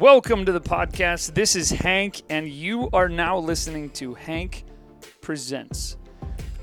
[0.00, 1.34] Welcome to the podcast.
[1.34, 4.64] This is Hank, and you are now listening to Hank
[5.20, 5.98] Presents.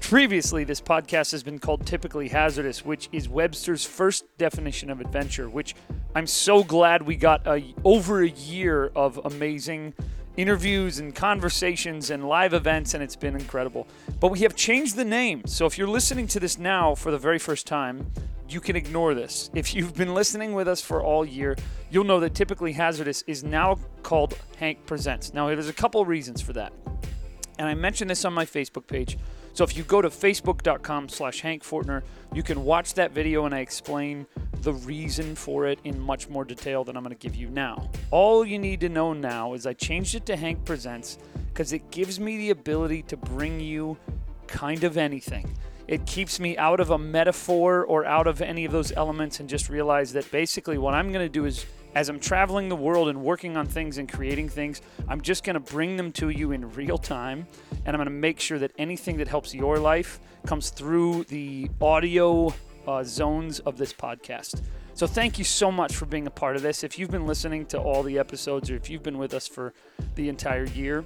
[0.01, 5.51] Previously, this podcast has been called Typically Hazardous, which is Webster's first definition of adventure,
[5.51, 5.75] which
[6.15, 9.93] I'm so glad we got a, over a year of amazing
[10.37, 13.87] interviews and conversations and live events, and it's been incredible.
[14.19, 15.45] But we have changed the name.
[15.47, 18.11] So if you're listening to this now for the very first time,
[18.47, 19.49] you can ignore this.
[19.53, 21.57] If you've been listening with us for all year,
[21.89, 25.33] you'll know that typically hazardous is now called Hank Presents.
[25.33, 26.71] Now, there's a couple reasons for that.
[27.59, 29.17] And I mentioned this on my Facebook page.
[29.57, 33.55] So if you go to facebook.com slash Hank Fortener, you can watch that video and
[33.55, 34.27] I explain
[34.61, 37.89] the reason for it in much more detail than I'm going to give you now.
[38.11, 41.89] All you need to know now is I changed it to Hank Presents because it
[41.89, 43.97] gives me the ability to bring you
[44.45, 45.51] kind of anything.
[45.87, 49.49] It keeps me out of a metaphor or out of any of those elements and
[49.49, 51.65] just realize that basically what I'm going to do is
[51.95, 55.55] as I'm traveling the world and working on things and creating things, I'm just going
[55.55, 57.47] to bring them to you in real time.
[57.85, 61.69] And I'm going to make sure that anything that helps your life comes through the
[61.81, 62.53] audio
[62.87, 64.61] uh, zones of this podcast.
[64.93, 66.83] So thank you so much for being a part of this.
[66.83, 69.73] If you've been listening to all the episodes or if you've been with us for
[70.15, 71.05] the entire year,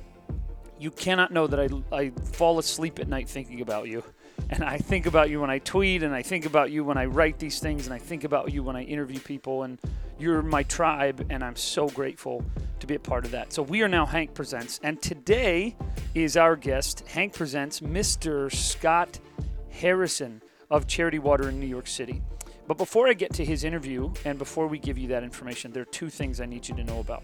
[0.79, 4.03] you cannot know that I, I fall asleep at night thinking about you.
[4.51, 7.05] And I think about you when I tweet, and I think about you when I
[7.05, 9.63] write these things, and I think about you when I interview people.
[9.63, 9.79] And
[10.19, 12.43] you're my tribe, and I'm so grateful
[12.81, 13.53] to be a part of that.
[13.53, 15.77] So we are now Hank Presents, and today
[16.13, 18.53] is our guest, Hank Presents, Mr.
[18.53, 19.19] Scott
[19.69, 22.21] Harrison of Charity Water in New York City.
[22.67, 25.83] But before I get to his interview and before we give you that information, there
[25.83, 27.23] are two things I need you to know about.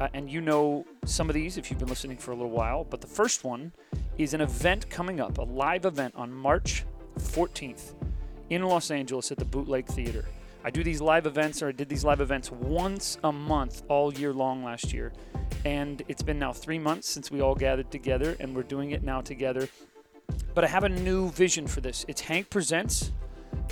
[0.00, 2.84] Uh, and you know some of these if you've been listening for a little while.
[2.84, 3.72] But the first one
[4.16, 6.84] is an event coming up, a live event on March
[7.18, 7.94] 14th
[8.50, 10.24] in Los Angeles at the Bootleg Theater.
[10.64, 14.12] I do these live events, or I did these live events once a month all
[14.12, 15.12] year long last year.
[15.64, 19.02] And it's been now three months since we all gathered together, and we're doing it
[19.02, 19.68] now together
[20.54, 22.04] but I have a new vision for this.
[22.08, 23.12] It's Hank Presents,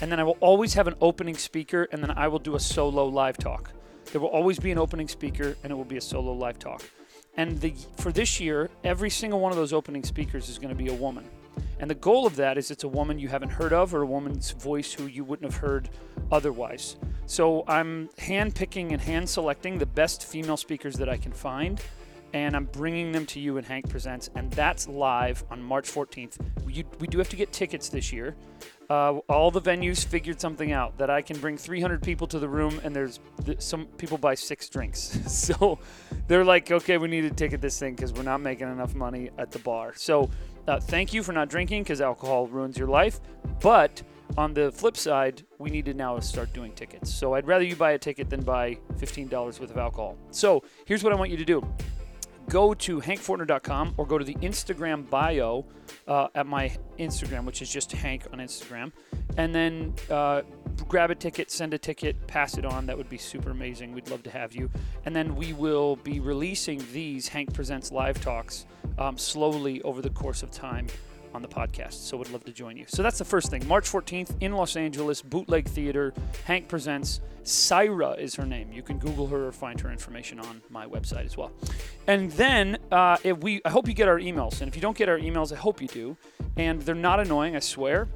[0.00, 2.60] and then I will always have an opening speaker, and then I will do a
[2.60, 3.72] solo live talk.
[4.12, 6.83] There will always be an opening speaker, and it will be a solo live talk.
[7.37, 10.75] And the, for this year, every single one of those opening speakers is going to
[10.75, 11.28] be a woman.
[11.81, 14.06] And the goal of that is it's a woman you haven't heard of or a
[14.06, 15.91] woman's voice who you wouldn't have heard
[16.33, 16.97] otherwise.
[17.27, 21.81] So I'm hand picking and hand selecting the best female speakers that I can find
[22.33, 26.38] and I'm bringing them to you in Hank Presents, and that's live on March 14th.
[26.65, 28.34] We, we do have to get tickets this year.
[28.88, 32.48] Uh, all the venues figured something out that I can bring 300 people to the
[32.48, 33.19] room, and there's
[33.58, 35.19] some people buy six drinks.
[35.32, 35.78] so
[36.28, 39.30] they're like, okay, we need to ticket this thing because we're not making enough money
[39.38, 39.92] at the bar.
[39.96, 40.30] So
[40.69, 43.20] uh, thank you for not drinking because alcohol ruins your life.
[43.60, 44.02] But
[44.36, 47.12] on the flip side, we need to now start doing tickets.
[47.12, 50.16] So I'd rather you buy a ticket than buy $15 worth of alcohol.
[50.30, 51.66] So here's what I want you to do
[52.48, 55.64] go to hankfortener.com or go to the Instagram bio
[56.06, 58.92] uh, at my Instagram, which is just Hank on Instagram,
[59.36, 60.42] and then uh,
[60.88, 62.86] grab a ticket, send a ticket, pass it on.
[62.86, 63.92] That would be super amazing.
[63.92, 64.70] We'd love to have you.
[65.04, 68.66] And then we will be releasing these Hank Presents live talks
[68.98, 70.86] um, slowly over the course of time
[71.36, 71.92] on the podcast.
[71.92, 72.86] So would love to join you.
[72.88, 73.69] So that's the first thing.
[73.69, 76.12] March 14th in Los Angeles, Bootleg Theater.
[76.44, 77.20] Hank presents.
[77.44, 78.72] Syra is her name.
[78.72, 81.52] You can Google her or find her information on my website as well.
[82.08, 84.60] And then uh, if we, I hope you get our emails.
[84.60, 86.16] And if you don't get our emails, I hope you do.
[86.56, 88.08] And they're not annoying, I swear.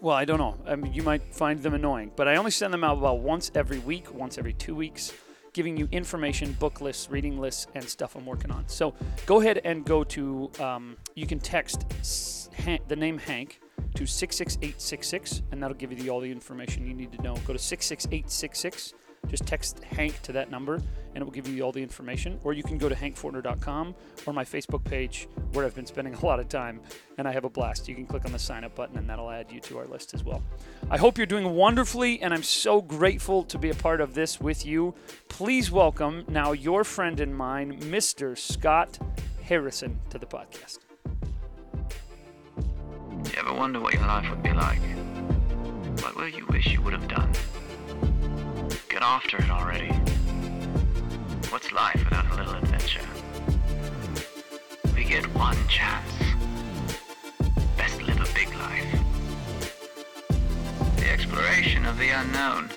[0.00, 0.56] Well, I don't know.
[0.64, 3.50] I mean, you might find them annoying, but I only send them out about once
[3.56, 5.12] every week, once every two weeks
[5.52, 8.64] giving you information, book lists, reading lists, and stuff I'm working on.
[8.68, 8.94] So
[9.26, 11.86] go ahead and go to, um, you can text
[12.88, 13.60] the name Hank
[13.94, 17.34] to 66866, and that'll give you the, all the information you need to know.
[17.46, 18.94] Go to 66866
[19.26, 22.38] just text Hank to that number and it will give you all the information.
[22.44, 23.94] Or you can go to hankfortener.com
[24.26, 26.80] or my Facebook page where I've been spending a lot of time
[27.16, 27.88] and I have a blast.
[27.88, 30.14] You can click on the sign up button and that'll add you to our list
[30.14, 30.42] as well.
[30.90, 34.40] I hope you're doing wonderfully and I'm so grateful to be a part of this
[34.40, 34.94] with you.
[35.28, 38.36] Please welcome now your friend and mine, Mr.
[38.36, 38.98] Scott
[39.42, 40.78] Harrison, to the podcast.
[43.22, 44.78] Do you ever wonder what your life would be like?
[46.02, 47.32] What will you wish you would have done?
[48.98, 49.92] Get after it already.
[51.50, 53.06] What's life without a little adventure?
[54.92, 56.10] We get one chance.
[57.76, 59.00] Best live a big life.
[60.96, 62.72] The exploration of the unknown.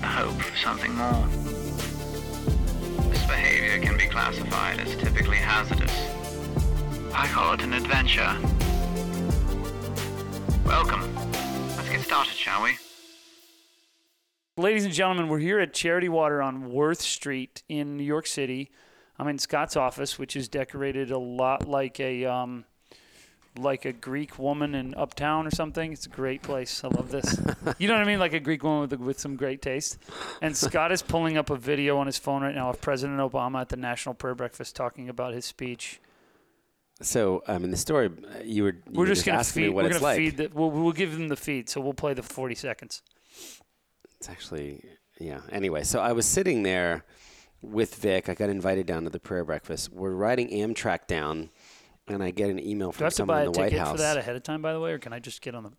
[0.00, 1.28] The hope for something more.
[3.12, 5.94] This behavior can be classified as typically hazardous.
[7.14, 8.36] I call it an adventure.
[10.66, 11.14] Welcome.
[11.76, 12.76] Let's get started, shall we?
[14.60, 18.70] Ladies and gentlemen, we're here at Charity Water on Worth Street in New York City.
[19.18, 22.66] I'm in Scott's office, which is decorated a lot like a um,
[23.56, 25.94] like a Greek woman in Uptown or something.
[25.94, 26.84] It's a great place.
[26.84, 27.40] I love this.
[27.78, 28.18] you know what I mean?
[28.18, 29.96] Like a Greek woman with, with some great taste.
[30.42, 33.62] And Scott is pulling up a video on his phone right now of President Obama
[33.62, 36.02] at the National Prayer Breakfast talking about his speech.
[37.00, 39.68] So, um, in the story, uh, you were you We're were just gonna asking feed.
[39.68, 40.18] me what we're it's gonna like.
[40.18, 40.36] feed.
[40.36, 41.70] The, we'll, we'll give them the feed.
[41.70, 43.00] So we'll play the 40 seconds.
[44.20, 44.84] It's actually,
[45.18, 45.40] yeah.
[45.50, 47.04] Anyway, so I was sitting there
[47.62, 48.28] with Vic.
[48.28, 49.90] I got invited down to the prayer breakfast.
[49.90, 51.48] We're riding Amtrak down,
[52.06, 53.58] and I get an email from Do I have to someone buy in a the
[53.58, 53.92] White ticket House.
[53.92, 55.72] for that ahead of time, by the way, or can I just get on the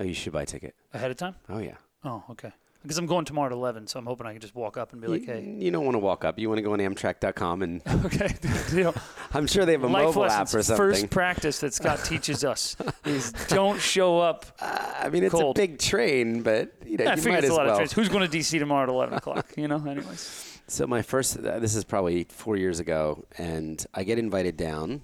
[0.00, 0.74] Oh, you should buy a ticket.
[0.92, 1.36] ahead of time?
[1.48, 1.76] Oh yeah.
[2.04, 2.50] Oh, okay.
[2.82, 5.02] Because I'm going tomorrow at 11, so I'm hoping I can just walk up and
[5.02, 5.56] be like, hey.
[5.58, 6.38] you don't want to walk up.
[6.38, 8.34] You want to go on Amtrak.com, and Okay.
[8.72, 8.94] know,
[9.32, 10.76] I'm sure they have a life mobile app or something.
[10.76, 14.46] First practice that Scott teaches us is don't show up.
[14.60, 15.58] I mean, it's cold.
[15.58, 17.72] a big train, but you know, I you figure might it's a lot well.
[17.74, 17.92] of trains.
[17.92, 19.52] Who's going to DC tomorrow at 11 o'clock?
[19.56, 20.60] You know, anyways.
[20.68, 25.00] So my first, uh, this is probably four years ago, and I get invited down,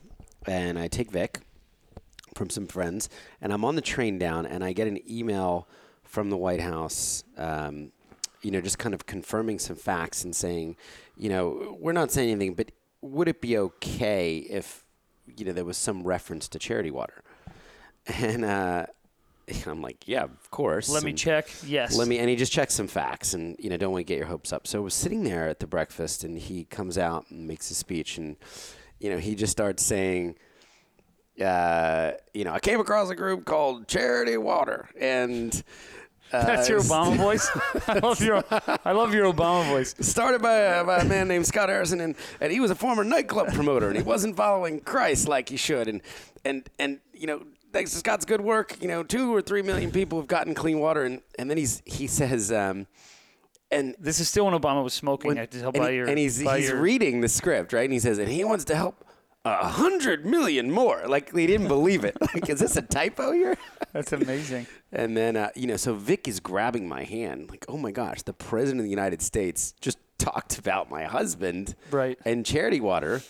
[0.47, 1.41] and I take Vic
[2.35, 3.09] from some friends,
[3.41, 5.67] and I'm on the train down, and I get an email
[6.15, 7.91] from the White House, um,
[8.41, 10.77] you know, just kind of confirming some facts and saying,
[11.17, 12.71] you know, we're not saying anything, but
[13.01, 14.85] would it be okay if,
[15.37, 17.23] you know, there was some reference to charity water?
[18.07, 18.85] And uh,
[19.67, 20.91] I'm like, yeah, of course.
[20.91, 21.49] Let me check.
[21.67, 21.97] Yes.
[21.97, 24.19] let me, and he just checks some facts, and you know, don't want to get
[24.19, 24.67] your hopes up.
[24.67, 27.75] So I was sitting there at the breakfast, and he comes out and makes a
[27.75, 28.37] speech, and
[29.01, 30.37] you know, he just starts saying,
[31.43, 35.63] uh, you know, I came across a group called Charity Water, and
[36.43, 37.49] That's your Obama voice.
[37.89, 38.45] I love your.
[38.85, 39.95] I love your Obama voice.
[40.01, 43.05] started by a, by a man named Scott Harrison, and, and he was a former
[43.05, 46.01] nightclub promoter, and he wasn't following Christ like he should, and
[46.45, 47.43] and and you know,
[47.73, 50.79] thanks to Scott's good work, you know, two or three million people have gotten clean
[50.81, 52.87] water, and and then he's he says, um,
[53.71, 55.29] and This is still when Obama was smoking.
[55.29, 56.07] when- I tell and, by he- your.
[56.09, 57.85] and he's he's your- reading the script, right?
[57.85, 59.05] And he says, and he wants to help
[59.45, 61.03] a hundred million more.
[61.07, 62.17] Like they didn't believe it.
[62.35, 63.57] Like, is this a typo here?
[63.93, 64.67] That's amazing.
[64.91, 68.23] And then, uh, you know, so Vic is grabbing my hand, like, oh my gosh,
[68.23, 72.19] the president of the United States just talked about my husband, Right.
[72.25, 73.23] And charity water,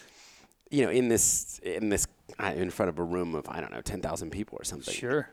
[0.71, 2.07] you know, in this in this
[2.43, 4.95] uh, in front of a room of I don't know ten thousand people or something.
[4.95, 5.29] Sure.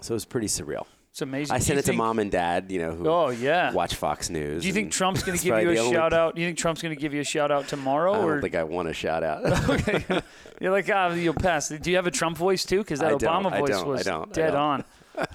[0.00, 0.86] So it was pretty surreal.
[1.18, 1.52] It's amazing.
[1.52, 3.72] I Do sent you it to think- mom and dad, you know, who Oh yeah.
[3.72, 4.62] watch Fox News.
[4.62, 6.36] Do you think Trump's going to give you a shout out?
[6.36, 8.12] Do you think Trump's going to give you a shout out tomorrow?
[8.14, 9.44] I don't think I want a shout out.
[9.68, 10.04] okay.
[10.60, 11.70] You're like, ah, you'll pass.
[11.70, 12.78] Do you have a Trump voice too?
[12.78, 14.60] Because that I don't, Obama I voice don't, I was don't, I dead don't.
[14.60, 14.84] on.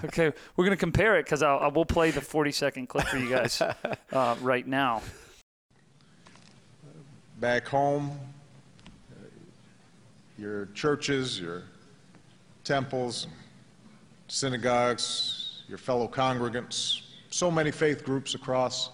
[0.06, 3.18] Okay, we're gonna compare it because I I will play the 40 second clip for
[3.18, 5.02] you guys uh, right now.
[7.38, 8.10] back home,
[9.12, 9.24] uh,
[10.38, 11.64] your churches, your
[12.64, 13.26] temples,
[14.28, 18.90] synagogues, your fellow congregants, so many faith groups across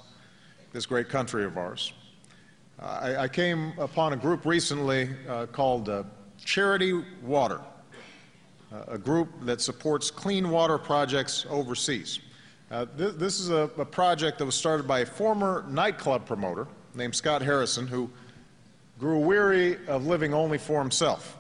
[0.73, 1.93] this great country of ours.
[2.81, 6.05] Uh, I, I came upon a group recently uh, called uh,
[6.45, 7.61] Charity Water,
[8.73, 12.21] uh, a group that supports clean water projects overseas.
[12.71, 16.69] Uh, th- this is a, a project that was started by a former nightclub promoter
[16.95, 18.09] named Scott Harrison, who
[18.99, 21.37] grew weary of living only for himself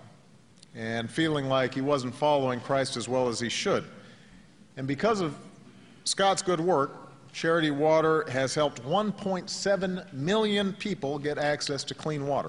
[0.74, 3.84] and feeling like he wasn't following Christ as well as he should.
[4.80, 5.36] And because of
[6.04, 12.48] Scott's good work, Charity Water has helped 1.7 million people get access to clean water.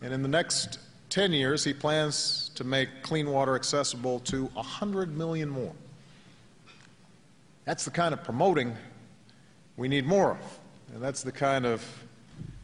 [0.00, 0.78] And in the next
[1.10, 5.74] 10 years, he plans to make clean water accessible to 100 million more.
[7.66, 8.74] That's the kind of promoting
[9.76, 10.58] we need more of.
[10.94, 11.84] And that's the kind of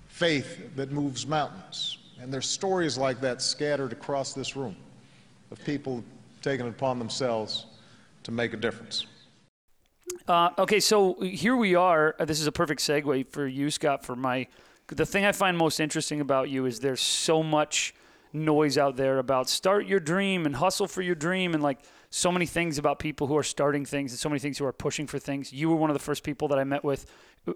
[0.08, 1.98] faith that moves mountains.
[2.18, 4.76] And there's stories like that scattered across this room
[5.50, 6.02] of people
[6.40, 7.66] taking it upon themselves
[8.26, 9.06] to make a difference.
[10.28, 12.16] Uh, okay, so here we are.
[12.18, 14.04] Uh, This is a perfect segue for you, Scott.
[14.04, 14.48] For my,
[14.88, 17.94] the thing I find most interesting about you is there's so much
[18.32, 21.78] noise out there about start your dream and hustle for your dream, and like
[22.10, 24.72] so many things about people who are starting things and so many things who are
[24.72, 25.52] pushing for things.
[25.52, 27.06] You were one of the first people that I met with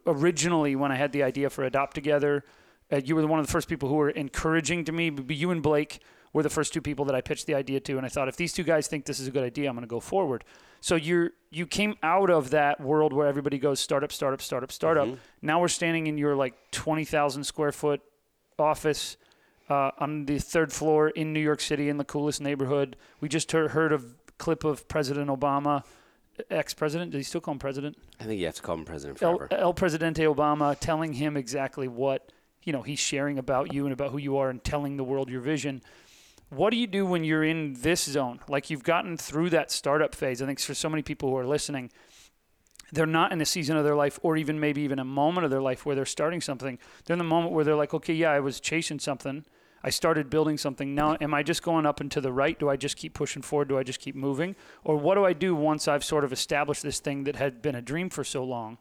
[0.07, 2.45] originally when I had the idea for Adopt Together.
[2.93, 5.11] Uh, you were one of the first people who were encouraging to me.
[5.29, 6.01] You and Blake
[6.33, 8.37] were the first two people that I pitched the idea to, and I thought if
[8.37, 10.45] these two guys think this is a good idea, I'm going to go forward.
[10.81, 15.09] So you're you came out of that world where everybody goes startup, startup, startup, startup.
[15.43, 18.01] Now we're standing in your like twenty thousand square foot
[18.59, 19.17] office
[19.69, 22.97] uh, on the third floor in New York City in the coolest neighborhood.
[23.21, 24.01] We just heard, heard a
[24.39, 25.85] clip of President Obama,
[26.51, 27.11] ex-president.
[27.11, 27.97] Do he still call him president?
[28.19, 29.47] I think you have to call him president El.
[29.51, 32.33] El Presidente Obama telling him exactly what
[32.63, 35.29] you know he's sharing about you and about who you are and telling the world
[35.29, 35.83] your vision.
[36.51, 38.41] What do you do when you're in this zone?
[38.49, 40.43] Like you've gotten through that startup phase.
[40.43, 41.91] I think for so many people who are listening,
[42.93, 45.51] they're not in a season of their life or even maybe even a moment of
[45.51, 46.79] their life where they're starting something.
[47.05, 49.45] They're in the moment where they're like, okay, yeah, I was chasing something.
[49.83, 50.95] I started building something.
[50.95, 52.59] Now, am I just going up and to the right?
[52.59, 53.69] Do I just keep pushing forward?
[53.69, 54.57] Do I just keep moving?
[54.85, 57.75] Or what do I do once I've sort of established this thing that had been
[57.75, 58.79] a dream for so long?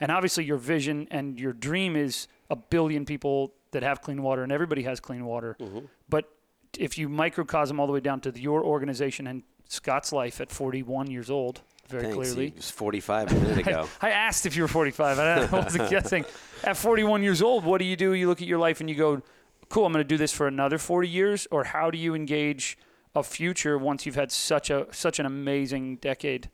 [0.00, 4.42] And obviously, your vision and your dream is a billion people that have clean water,
[4.42, 5.56] and everybody has clean water.
[5.60, 5.80] Mm-hmm.
[6.08, 6.32] But
[6.78, 11.10] if you microcosm all the way down to your organization and Scott's life at 41
[11.10, 12.16] years old, very Thanks.
[12.16, 12.48] clearly.
[12.48, 13.88] It was 45 a minute ago.
[14.02, 15.18] I asked if you were 45.
[15.18, 16.24] I wasn't guessing.
[16.64, 18.12] At 41 years old, what do you do?
[18.12, 19.22] You look at your life and you go,
[19.68, 21.46] cool, I'm going to do this for another 40 years?
[21.50, 22.76] Or how do you engage
[23.14, 26.50] a future once you've had such a such an amazing decade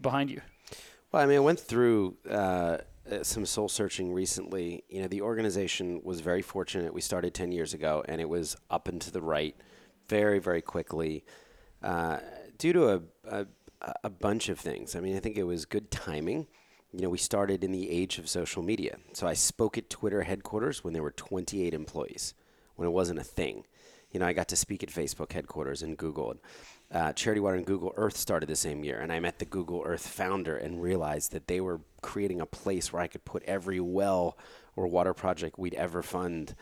[0.00, 0.42] behind you?
[1.10, 2.78] Well, I mean, I went through uh,
[3.12, 4.84] uh, some soul searching recently.
[4.88, 6.94] You know, the organization was very fortunate.
[6.94, 9.56] We started 10 years ago, and it was up and to the right
[10.08, 11.24] very, very quickly
[11.82, 12.18] uh,
[12.58, 13.46] due to a, a,
[14.04, 14.94] a bunch of things.
[14.94, 16.46] I mean, I think it was good timing.
[16.92, 18.98] You know, we started in the age of social media.
[19.12, 22.34] So I spoke at Twitter headquarters when there were 28 employees,
[22.74, 23.64] when it wasn't a thing.
[24.10, 26.32] You know, I got to speak at Facebook headquarters and Google.
[26.32, 26.40] And,
[26.92, 29.82] uh, Charity Water and Google Earth started the same year, and I met the Google
[29.84, 33.80] Earth founder and realized that they were creating a place where I could put every
[33.80, 34.36] well
[34.74, 36.54] or water project we'd ever fund,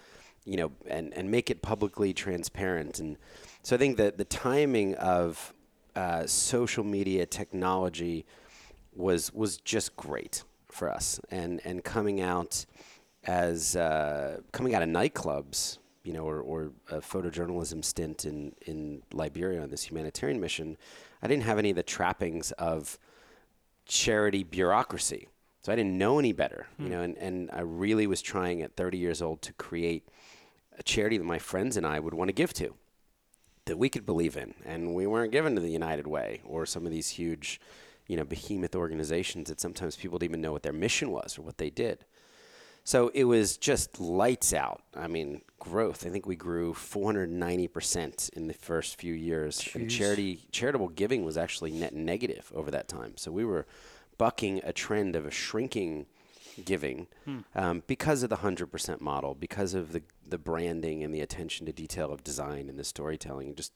[0.45, 2.99] you know, and, and make it publicly transparent.
[2.99, 3.17] And
[3.63, 5.55] so I think that the timing of
[5.97, 8.27] uh, social media technology
[8.95, 12.67] was was just great for us, and and coming out
[13.25, 19.03] as uh, coming out of nightclubs, you know, or, or a photojournalism stint in in
[19.13, 20.79] Liberia on this humanitarian mission,
[21.21, 22.99] I didn't have any of the trappings of
[23.85, 25.29] charity bureaucracy.
[25.61, 26.91] So I didn't know any better, you hmm.
[26.93, 30.09] know, and, and I really was trying at 30 years old to create
[30.79, 32.75] a charity that my friends and I would want to give to
[33.67, 36.87] that we could believe in, and we weren't given to the United Way or some
[36.87, 37.61] of these huge,
[38.07, 41.43] you know, behemoth organizations that sometimes people didn't even know what their mission was or
[41.43, 42.07] what they did.
[42.89, 44.81] So it was just lights out.
[44.97, 46.07] I mean, growth.
[46.07, 49.61] I think we grew 490% in the first few years.
[49.83, 53.19] And charity charitable giving was actually net negative over that time.
[53.19, 53.67] So we were
[54.17, 56.07] bucking a trend of a shrinking
[56.65, 57.09] giving
[57.55, 61.73] um, because of the 100% model, because of the, the branding and the attention to
[61.73, 63.75] detail of design and the storytelling, just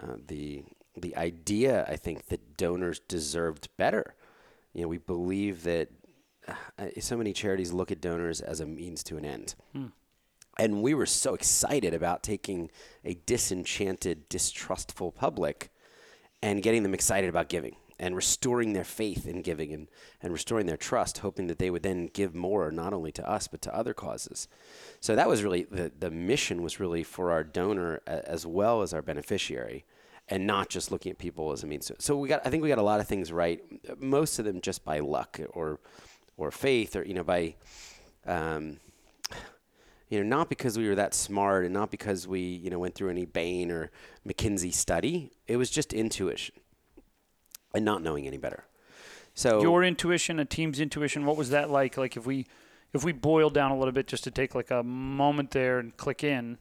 [0.00, 0.62] uh, the,
[0.96, 4.14] the idea, I think, that donors deserved better.
[4.74, 5.88] You know, we believe that
[7.00, 9.54] so many charities look at donors as a means to an end.
[9.72, 9.86] Hmm.
[10.58, 12.70] And we were so excited about taking
[13.04, 15.70] a disenchanted, distrustful public
[16.42, 19.88] and getting them excited about giving and restoring their faith in giving and,
[20.20, 23.48] and restoring their trust, hoping that they would then give more, not only to us,
[23.48, 24.48] but to other causes.
[25.00, 28.92] So that was really the, the mission was really for our donor as well as
[28.92, 29.84] our beneficiary
[30.28, 31.86] and not just looking at people as a means.
[31.86, 33.60] To, so we got, I think we got a lot of things right,
[34.00, 35.80] most of them just by luck or,
[36.36, 37.54] or faith or, you know, by,
[38.26, 38.78] um,
[40.08, 42.94] you know, not because we were that smart and not because we, you know, went
[42.94, 43.90] through any Bain or
[44.26, 45.32] McKinsey study.
[45.46, 46.54] It was just intuition
[47.74, 48.64] and not knowing any better.
[49.34, 51.96] So Your intuition, a team's intuition, what was that like?
[51.96, 52.46] Like if we
[52.92, 55.96] if we boil down a little bit just to take like a moment there and
[55.96, 56.58] click in,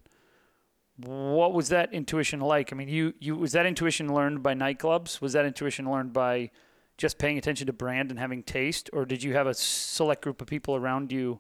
[0.98, 2.74] what was that intuition like?
[2.74, 5.22] I mean, you you was that intuition learned by nightclubs?
[5.22, 6.50] Was that intuition learned by
[6.98, 10.42] just paying attention to brand and having taste, or did you have a select group
[10.42, 11.40] of people around you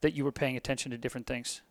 [0.00, 1.62] that you were paying attention to different things?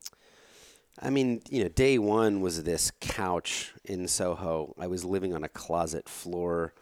[1.01, 4.73] I mean, you know, day one was this couch in Soho.
[4.79, 6.73] I was living on a closet floor.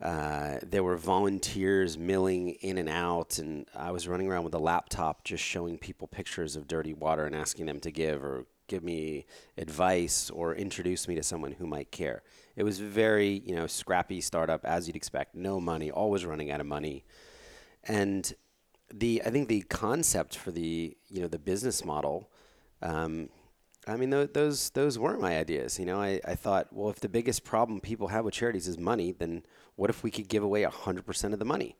[0.00, 4.60] Uh, there were volunteers milling in and out, and I was running around with a
[4.60, 8.84] laptop just showing people pictures of dirty water and asking them to give or give
[8.84, 9.26] me
[9.56, 12.22] advice or introduce me to someone who might care.
[12.58, 15.36] It was very, you know, scrappy startup as you'd expect.
[15.36, 17.04] No money, always running out of money,
[17.84, 18.34] and
[18.92, 22.28] the I think the concept for the you know the business model.
[22.82, 23.28] Um,
[23.86, 25.78] I mean, tho- those those weren't my ideas.
[25.78, 28.76] You know, I, I thought, well, if the biggest problem people have with charities is
[28.76, 29.44] money, then
[29.76, 31.76] what if we could give away 100% of the money?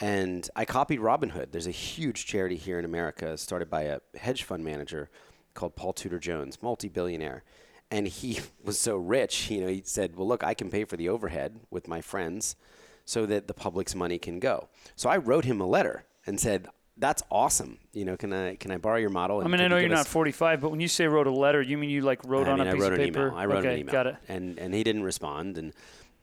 [0.00, 1.52] And I copied Robin Hood.
[1.52, 5.10] There's a huge charity here in America started by a hedge fund manager
[5.54, 7.44] called Paul Tudor Jones, multi billionaire.
[7.90, 10.96] And he was so rich, you know, he said, well, look, I can pay for
[10.96, 12.56] the overhead with my friends
[13.04, 14.68] so that the public's money can go.
[14.96, 16.68] So I wrote him a letter and said,
[16.98, 17.78] that's awesome.
[17.92, 19.40] You know, can I can I borrow your model?
[19.40, 21.62] I mean, I know you're us- not 45, but when you say wrote a letter,
[21.62, 23.26] you mean you like wrote I on mean, a I piece wrote of an paper?
[23.28, 23.38] email.
[23.38, 23.92] I wrote okay, an email.
[23.92, 24.16] got it.
[24.28, 25.58] And and he didn't respond.
[25.58, 25.72] And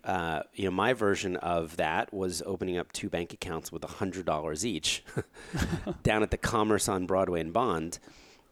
[0.03, 4.25] uh, you know, my version of that was opening up two bank accounts with hundred
[4.25, 5.03] dollars each,
[6.03, 7.99] down at the Commerce on Broadway and Bond,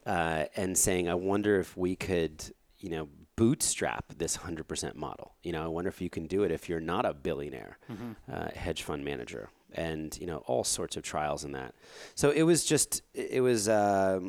[0.06, 2.42] uh, and saying, I wonder if we could,
[2.84, 5.28] you know, bootstrap this hundred percent model.
[5.46, 8.12] You know, I wonder if you can do it if you're not a billionaire Mm-hmm.
[8.34, 9.44] uh, hedge fund manager.
[9.88, 11.72] and you know all sorts of trials in that.
[12.14, 12.90] So it was just
[13.38, 14.22] it was um,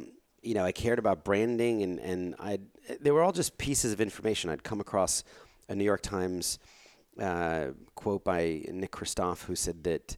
[0.50, 2.54] you know I cared about branding and and I
[3.04, 5.24] they were all just pieces of information I'd come across
[5.70, 6.58] a New York Times
[7.30, 7.66] uh,
[8.02, 10.18] quote by Nick Kristof who said that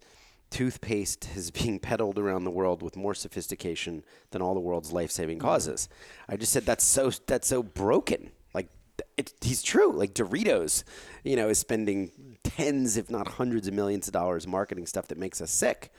[0.50, 5.40] toothpaste is being peddled around the world with more sophistication than all the world's life-saving
[5.40, 5.90] causes.
[6.28, 8.32] I just said that's so that's so broken.
[8.54, 8.70] Like
[9.18, 9.92] it, he's true.
[9.92, 10.84] Like Doritos,
[11.24, 12.12] you know, is spending
[12.44, 15.92] tens, if not hundreds of millions of dollars marketing stuff that makes us sick.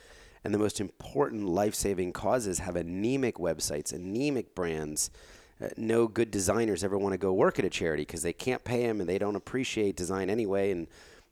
[0.43, 5.11] And the most important life-saving causes have anemic websites, anemic brands.
[5.61, 8.63] Uh, no good designers ever want to go work at a charity because they can't
[8.63, 10.71] pay them and they don't appreciate design anyway.
[10.71, 10.87] And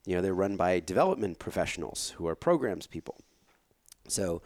[0.07, 3.17] you know, they're run by development professionals who are programs people.
[4.07, 4.41] So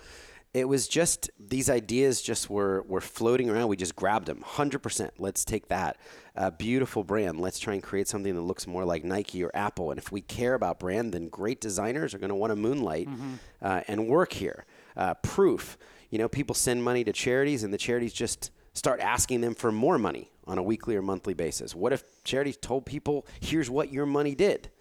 [0.55, 3.67] it was just these ideas just were were floating around.
[3.67, 5.13] We just grabbed them, hundred percent.
[5.19, 5.97] Let's take that
[6.35, 7.39] uh, beautiful brand.
[7.39, 9.91] Let's try and create something that looks more like Nike or Apple.
[9.91, 13.07] And if we care about brand, then great designers are going to want to moonlight
[13.07, 13.35] mm-hmm.
[13.61, 14.65] uh, and work here.
[14.97, 15.77] Uh, proof,
[16.09, 19.71] you know, people send money to charities, and the charities just start asking them for
[19.71, 21.75] more money on a weekly or monthly basis.
[21.75, 24.71] What if charities told people, "Here's what your money did"?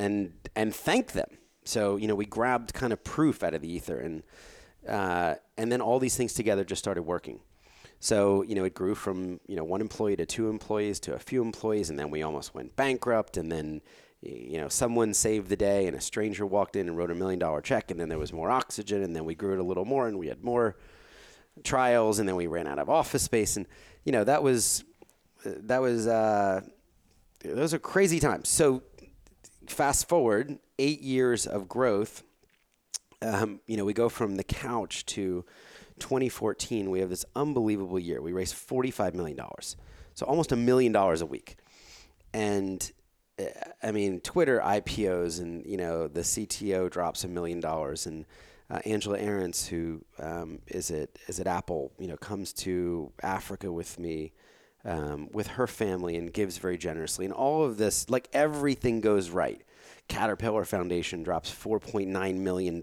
[0.00, 1.28] And and thank them.
[1.64, 4.22] So you know, we grabbed kind of proof out of the ether, and
[4.88, 7.40] uh, and then all these things together just started working.
[8.00, 11.18] So you know, it grew from you know one employee to two employees to a
[11.18, 13.82] few employees, and then we almost went bankrupt, and then
[14.22, 17.38] you know someone saved the day, and a stranger walked in and wrote a million
[17.38, 19.84] dollar check, and then there was more oxygen, and then we grew it a little
[19.84, 20.76] more, and we had more
[21.62, 23.66] trials, and then we ran out of office space, and
[24.04, 24.82] you know that was
[25.44, 26.62] that was uh,
[27.44, 28.48] those are crazy times.
[28.48, 28.82] So
[29.70, 32.22] fast forward eight years of growth.
[33.22, 35.44] Um, you know, we go from the couch to
[35.98, 36.90] 2014.
[36.90, 38.20] We have this unbelievable year.
[38.22, 39.76] We raised 45 million dollars,
[40.14, 41.56] so almost a million dollars a week.
[42.32, 42.90] And
[43.38, 43.44] uh,
[43.82, 48.24] I mean, Twitter IPOs, and you know, the CTO drops a million dollars, and
[48.70, 53.70] uh, Angela Ahrendts, who um, is at is at Apple, you know, comes to Africa
[53.70, 54.32] with me
[54.84, 57.24] um, with her family and gives very generously.
[57.24, 59.60] And all of this, like everything goes right.
[60.08, 62.80] Caterpillar Foundation drops $4.9 million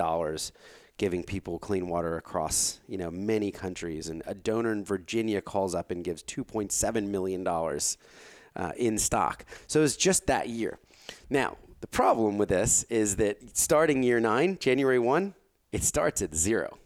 [0.97, 5.75] giving people clean water across you know many countries and a donor in Virginia calls
[5.75, 7.97] up and gives 2.7 million dollars
[8.55, 10.79] uh, in stock so it's just that year
[11.29, 15.33] now the problem with this is that starting year 9 January 1
[15.71, 16.77] it starts at zero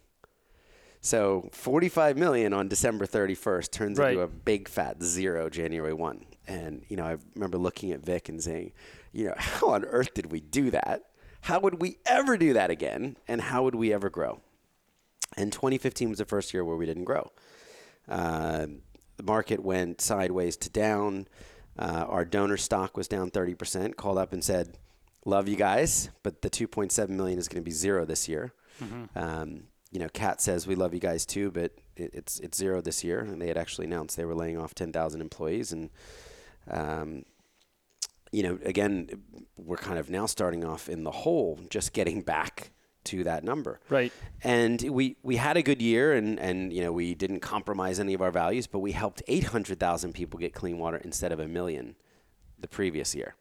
[1.02, 4.12] so 45 million on December 31st turns right.
[4.12, 6.26] into a big fat zero January 1.
[6.48, 8.74] And, you know, I remember looking at Vic and saying,
[9.12, 11.06] you know, how on earth did we do that?
[11.42, 13.18] How would we ever do that again?
[13.28, 14.42] And how would we ever grow?
[15.36, 17.32] And 2015 was the first year where we didn't grow.
[18.08, 18.68] Uh,
[19.18, 21.28] the market went sideways to down.
[21.80, 23.96] Uh, our donor stock was down 30%.
[23.96, 24.78] Called up and said,
[25.26, 29.18] "Love you guys, but the 2.7 million is going to be zero this year." Mm-hmm.
[29.18, 32.82] Um, you know, Cat says we love you guys too, but it, it's it's zero
[32.82, 35.90] this year, and they had actually announced they were laying off ten thousand employees, and
[36.70, 37.24] um,
[38.32, 39.10] you know, again,
[39.58, 42.72] we're kind of now starting off in the hole, just getting back
[43.04, 43.80] to that number.
[43.90, 44.14] Right.
[44.44, 48.14] And we we had a good year, and and you know we didn't compromise any
[48.14, 51.40] of our values, but we helped eight hundred thousand people get clean water instead of
[51.40, 51.96] a million
[52.58, 53.36] the previous year.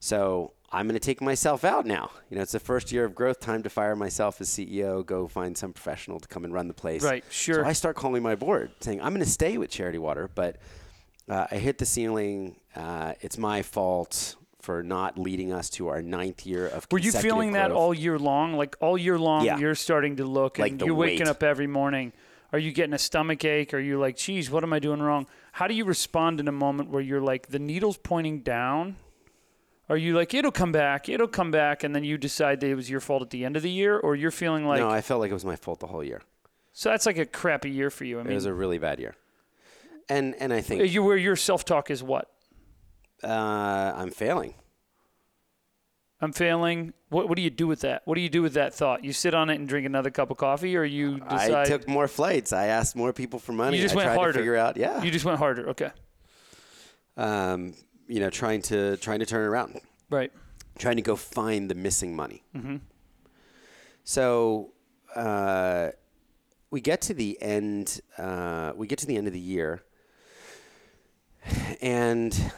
[0.00, 2.10] So I'm going to take myself out now.
[2.28, 3.40] You know, it's the first year of growth.
[3.40, 5.04] Time to fire myself as CEO.
[5.04, 7.02] Go find some professional to come and run the place.
[7.02, 7.24] Right.
[7.30, 7.62] Sure.
[7.62, 10.56] So I start calling my board, saying I'm going to stay with Charity Water, but
[11.28, 12.56] uh, I hit the ceiling.
[12.74, 16.86] Uh, it's my fault for not leading us to our ninth year of.
[16.90, 17.68] Were you feeling growth.
[17.68, 18.54] that all year long?
[18.54, 19.58] Like all year long, yeah.
[19.58, 21.12] you're starting to look, like and you're weight.
[21.12, 22.12] waking up every morning.
[22.52, 23.74] Are you getting a stomach ache?
[23.74, 25.26] Are you like, geez, what am I doing wrong?
[25.52, 28.96] How do you respond in a moment where you're like, the needle's pointing down?
[29.88, 32.74] Are you like it'll come back, it'll come back, and then you decide that it
[32.74, 35.00] was your fault at the end of the year, or you're feeling like no, I
[35.00, 36.22] felt like it was my fault the whole year.
[36.72, 38.18] So that's like a crappy year for you.
[38.18, 39.14] I mean, it was a really bad year,
[40.08, 42.30] and and I think you where your self talk is what?
[43.22, 44.54] Uh, I'm failing.
[46.20, 46.92] I'm failing.
[47.10, 48.02] What what do you do with that?
[48.06, 49.04] What do you do with that thought?
[49.04, 51.52] You sit on it and drink another cup of coffee, or you decide?
[51.54, 52.52] I took more flights.
[52.52, 53.76] I asked more people for money.
[53.76, 54.32] You just I went tried harder.
[54.32, 55.02] To figure out, yeah.
[55.02, 55.68] You just went harder.
[55.70, 55.90] Okay.
[57.16, 57.74] Um,
[58.08, 59.80] you know, trying to trying to turn it around.
[60.10, 60.32] Right
[60.78, 62.42] trying to go find the missing money.
[62.54, 62.76] Mm-hmm.
[64.04, 64.72] So
[65.14, 65.90] uh,
[66.70, 68.00] we get to the end.
[68.16, 69.82] Uh, we get to the end of the year,
[71.80, 72.52] and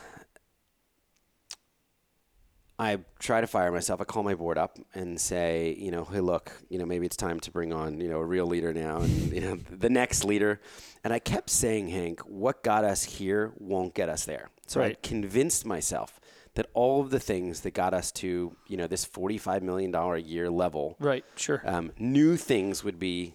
[2.79, 4.01] I try to fire myself.
[4.01, 7.17] I call my board up and say, you know, hey, look, you know, maybe it's
[7.17, 10.25] time to bring on, you know, a real leader now, and you know, the next
[10.25, 10.61] leader.
[11.03, 14.51] And I kept saying, Hank, what got us here won't get us there.
[14.67, 14.97] So right.
[15.03, 16.21] I convinced myself
[16.55, 20.17] that all of the things that got us to you know this forty-five million dollar
[20.17, 21.25] a year level, Right.
[21.37, 21.63] Sure.
[21.65, 23.35] um, new things would be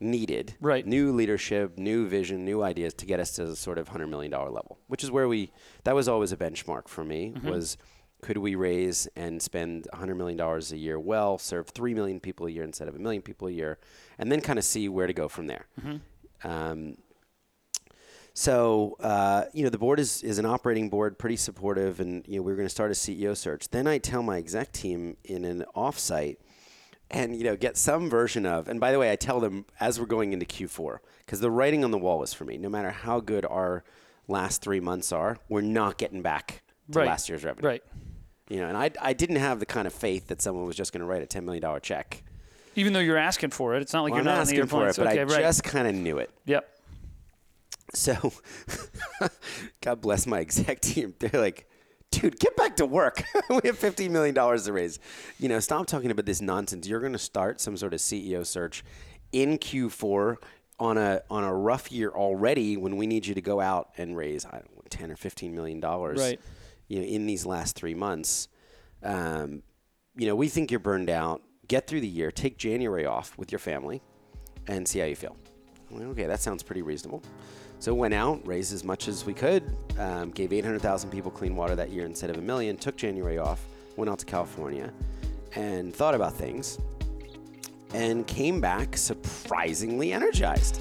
[0.00, 0.54] needed.
[0.60, 0.86] Right.
[0.86, 4.30] New leadership, new vision, new ideas to get us to the sort of hundred million
[4.30, 5.52] dollar level, which is where we.
[5.84, 7.32] That was always a benchmark for me.
[7.34, 7.48] Mm-hmm.
[7.48, 7.76] Was
[8.24, 12.46] could we raise and spend hundred million dollars a year well, serve three million people
[12.46, 13.78] a year instead of a million people a year,
[14.18, 15.66] and then kind of see where to go from there.
[15.78, 16.48] Mm-hmm.
[16.48, 16.96] Um,
[18.32, 22.36] so, uh, you know, the board is, is an operating board, pretty supportive, and, you
[22.36, 23.68] know, we are going to start a CEO search.
[23.68, 26.38] Then I tell my exec team in an offsite
[27.10, 30.00] and, you know, get some version of, and by the way, I tell them as
[30.00, 32.56] we're going into Q4, because the writing on the wall is for me.
[32.56, 33.84] No matter how good our
[34.26, 37.08] last three months are, we're not getting back to Right.
[37.08, 37.68] last year's revenue.
[37.68, 37.82] right.
[38.48, 40.92] You know, and I, I didn't have the kind of faith that someone was just
[40.92, 42.22] going to write a $10 million check.
[42.76, 44.96] Even though you're asking for it, it's not like Well, you're not asking for it,
[44.96, 45.40] but okay, I right.
[45.40, 46.30] just kind of knew it.
[46.44, 46.68] Yep.
[47.94, 48.32] So,
[49.80, 51.14] God bless my exec team.
[51.20, 51.68] They're like,
[52.10, 53.22] dude, get back to work.
[53.48, 54.98] we have $15 million to raise.
[55.38, 56.88] You know, stop talking about this nonsense.
[56.88, 58.84] You're going to start some sort of CEO search
[59.32, 60.36] in Q4
[60.80, 64.16] on a on a rough year already when we need you to go out and
[64.16, 66.40] raise I don't know, 10 or 15 million dollars Right.
[66.88, 68.48] You know in these last 3 months
[69.02, 69.62] um,
[70.16, 71.42] you know we think you're burned out.
[71.66, 72.30] Get through the year.
[72.30, 74.02] Take January off with your family
[74.66, 75.36] and see how you feel.
[75.90, 77.22] Like, okay that sounds pretty reasonable.
[77.78, 81.74] So went out raised as much as we could um, gave 800,000 people clean water
[81.76, 83.66] that year instead of a million took January off
[83.96, 84.92] went out to California
[85.54, 86.78] and thought about things
[87.92, 90.80] and came back surprisingly energized.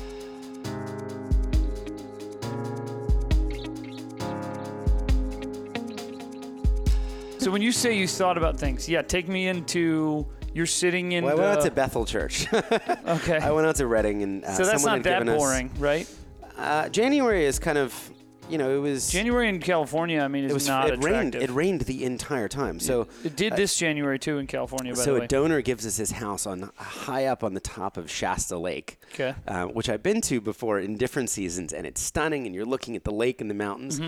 [7.44, 11.26] So when you say you thought about things, yeah, take me into you're sitting in.
[11.26, 12.48] Well, I the, went out to Bethel Church.
[12.54, 13.38] okay.
[13.38, 15.38] I went out to Redding, and uh, so that's someone not had that given us-
[15.38, 16.10] boring, right?
[16.58, 18.12] uh, January is kind of,
[18.50, 21.36] you know, it was January in California, I mean, is It was not it rained.
[21.36, 21.42] attractive.
[21.42, 22.80] It rained the entire time.
[22.80, 25.98] So It did this January too in California, by so the a donor gives us
[25.98, 29.36] his house on high up on the top of Shasta Lake, Okay.
[29.50, 32.46] uh, which I've been to before in different seasons, and it's stunning.
[32.46, 34.00] And you're looking at the lake and the mountains.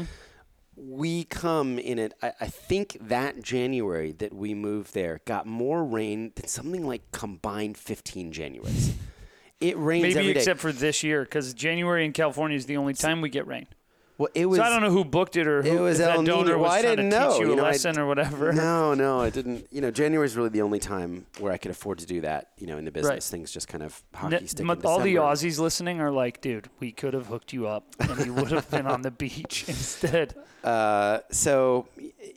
[0.77, 2.13] We come in it.
[2.21, 7.11] I, I think that January that we moved there got more rain than something like
[7.11, 8.93] combined 15 Januaries.
[9.61, 10.39] It rains Maybe every day.
[10.39, 13.67] except for this year, because January in California is the only time we get rain.
[14.17, 14.57] Well, it was.
[14.57, 16.57] So I don't know who booked it or who It was that El donor Nino.
[16.59, 17.29] was Well, I didn't to know.
[17.31, 18.53] teach you, you a know, I- lesson or whatever.
[18.65, 19.67] No, no, I didn't.
[19.71, 22.51] You know, January is really the only time where I could afford to do that.
[22.57, 23.23] You know, in the business, Right.
[23.23, 24.61] things just kind of hockey stick.
[24.61, 28.25] in all the Aussies listening are like, dude, we could have hooked you up and
[28.25, 30.35] you would have been on the beach instead.
[30.63, 31.87] Uh, so,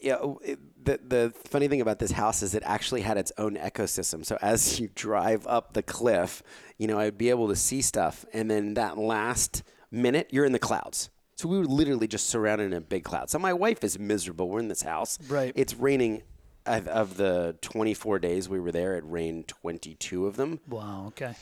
[0.03, 3.57] yeah, it, the the funny thing about this house is it actually had its own
[3.57, 4.25] ecosystem.
[4.25, 6.43] So as you drive up the cliff,
[6.77, 10.53] you know, I'd be able to see stuff, and then that last minute, you're in
[10.53, 11.11] the clouds.
[11.39, 13.31] So we were literally just surrounded in a big cloud.
[13.31, 14.49] So my wife is miserable.
[14.49, 15.19] We're in this house.
[15.29, 15.53] Right.
[15.55, 16.23] It's raining.
[16.67, 20.61] Of, of the 24 days we were there, it rained 22 of them.
[20.69, 21.05] Wow.
[21.07, 21.35] Okay.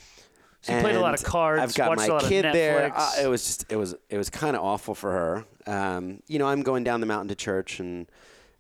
[0.61, 1.63] So you played a lot of cards.
[1.63, 2.55] I've got watched my a lot kid of Netflix.
[2.55, 2.93] there.
[2.95, 5.45] Uh, it was just it was it was kind of awful for her.
[5.67, 8.07] Um, you know, I'm going down the mountain to church, and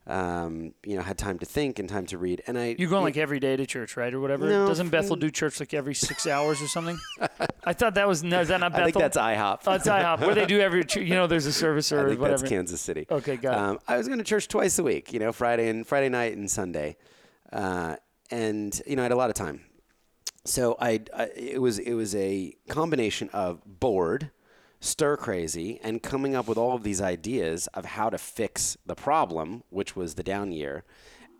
[0.06, 2.42] um, you know, had time to think and time to read.
[2.46, 4.48] And I You're going like every day to church, right, or whatever?
[4.48, 5.20] No, Doesn't Bethel mm.
[5.20, 6.98] do church like every six hours or something?
[7.64, 8.40] I thought that was no.
[8.40, 8.84] Is that not Bethel?
[8.86, 9.60] I think that's IHOP.
[9.66, 12.20] Oh, it's IHOP where they do every you know, there's a service or I think
[12.20, 12.38] whatever.
[12.38, 13.06] that's Kansas City.
[13.10, 13.58] Okay, got it.
[13.58, 15.12] um, I was going to church twice a week.
[15.12, 16.96] You know, Friday and Friday night and Sunday,
[17.52, 17.96] uh,
[18.30, 19.62] and you know, I had a lot of time.
[20.44, 24.30] So I, I it was it was a combination of bored,
[24.80, 28.94] stir crazy, and coming up with all of these ideas of how to fix the
[28.94, 30.84] problem, which was the down year,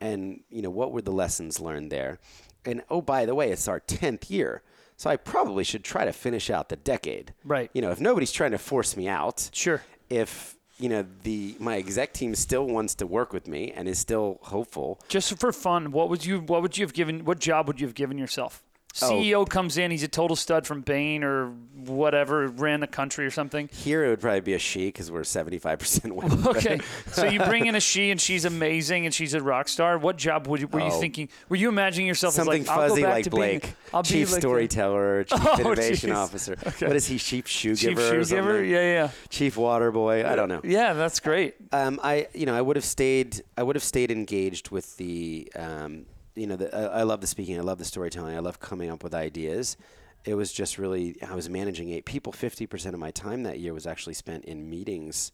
[0.01, 2.19] and you know what were the lessons learned there,
[2.65, 4.63] and oh by the way, it's our tenth year.
[4.99, 7.35] So I probably should try to finish out the decade.
[7.45, 7.71] Right.
[7.75, 9.83] You know, if nobody's trying to force me out, Sure.
[10.09, 13.99] if you know the my exec team still wants to work with me and is
[13.99, 17.25] still hopeful Just for fun, what would you what would you have given?
[17.27, 18.63] What job would you have given yourself?
[19.03, 19.11] Oh.
[19.13, 21.49] CEO comes in, he's a total stud from Bain or
[21.85, 23.69] whatever, ran the country or something.
[23.73, 26.81] here it would probably be a she because we're 75% women Okay,
[27.13, 29.99] so you bring in a she and she's amazing and she's a rock star.
[29.99, 31.01] What job would you, were you Oh.
[31.01, 31.29] thinking?
[31.49, 34.41] Were you imagining yourself something as like fuzzy like to being- blake I'll chief like
[34.41, 36.17] storyteller chief Oh, innovation jeez.
[36.17, 38.65] officer what is he chief shoe chief giver or shoe giver?
[38.65, 40.93] Yeah, yeah, chief water boy i don't know yeah.
[40.95, 41.55] That's great.
[41.73, 45.51] um, I you know I would have stayed I would have stayed engaged with the
[45.57, 46.07] um,
[46.37, 48.91] you know the, I, I love the speaking I love the storytelling I love coming
[48.91, 49.77] up with ideas.
[50.25, 52.33] It was just really I was managing eight people.
[52.33, 55.33] Fifty percent of my time that year was actually spent in meetings.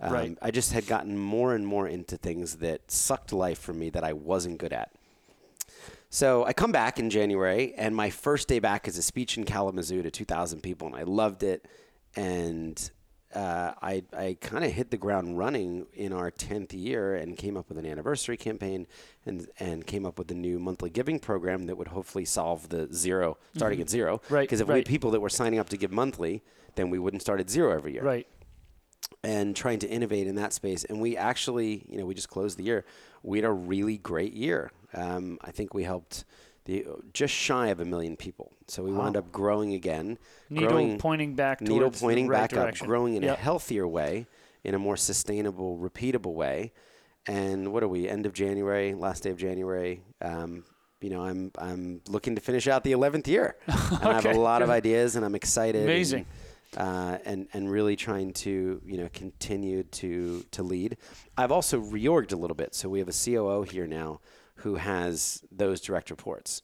[0.00, 0.38] Um, Right.
[0.40, 4.02] I just had gotten more and more into things that sucked life from me that
[4.02, 4.90] I wasn't good at.
[6.08, 9.44] So I come back in January, and my first day back is a speech in
[9.44, 11.66] Kalamazoo to 2,000 people, and I loved it.
[12.16, 12.90] And
[13.34, 17.56] uh, I, I kind of hit the ground running in our 10th year and came
[17.56, 18.86] up with an anniversary campaign
[19.24, 22.92] and, and came up with a new monthly giving program that would hopefully solve the
[22.92, 24.18] zero, starting at zero.
[24.18, 24.34] Mm-hmm.
[24.34, 26.42] Right, Because if we had people that were signing up to give monthly,
[26.74, 28.26] then we wouldn't start at zero every year Right.
[29.22, 30.84] and trying to innovate in that space.
[30.84, 32.84] And we actually, you know, we just closed the year.
[33.22, 34.72] We had a really great year.
[34.94, 36.24] Um, I think we helped
[36.70, 38.52] the just shy of a million people.
[38.68, 40.18] So we wound up growing again.
[40.48, 42.84] Needle growing, pointing back needle pointing right back direction.
[42.84, 43.38] up, growing in Yep.
[43.38, 44.26] a healthier way,
[44.62, 46.72] in a more sustainable, repeatable way.
[47.26, 48.08] And what are we?
[48.08, 50.02] End of January, last day of January.
[50.22, 50.64] Um,
[51.00, 54.34] you know, I'm I'm looking to finish out the 11th year, and I have a
[54.38, 55.82] lot of ideas, and I'm excited.
[55.82, 56.26] and- Amazing.
[56.76, 60.96] uh, and and really trying to you know continue to to lead.
[61.36, 64.20] I've also reorged a little bit, so we have a COO here now
[64.62, 66.62] who has those direct reports.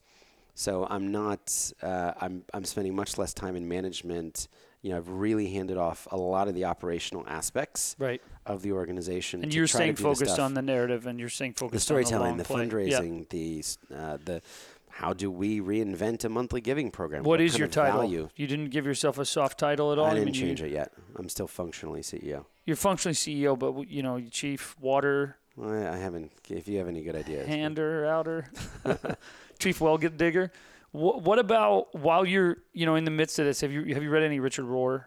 [0.54, 4.48] So I'm not uh, I'm I'm spending much less time in management.
[4.82, 8.22] You know, I've really handed off a lot of the operational aspects Right.
[8.46, 9.42] of the organization.
[9.42, 11.52] And to you're try to staying the focused stuff- on the narrative, and you're staying
[11.52, 12.46] the focused the, storytelling, the.
[12.48, 12.56] Yeah.
[12.56, 14.42] fundraising, the uh, the
[14.88, 17.24] how do we reinvent a monthly giving program?
[17.24, 18.00] What is your title?
[18.00, 18.30] Value?
[18.36, 20.06] You didn't give yourself a soft title at all.
[20.06, 20.92] I didn't mean, you- change it yet.
[21.16, 22.46] I'm still functionally CEO.
[22.64, 26.32] You're functionally CEO, but you know, chief water Well, I haven't.
[26.48, 28.50] If you have any good ideas, hander, outer,
[29.58, 30.52] chief well get digger.
[30.92, 33.60] What, what about while you're you know in the midst of this?
[33.62, 35.04] Have you have you read any Richard Rohr,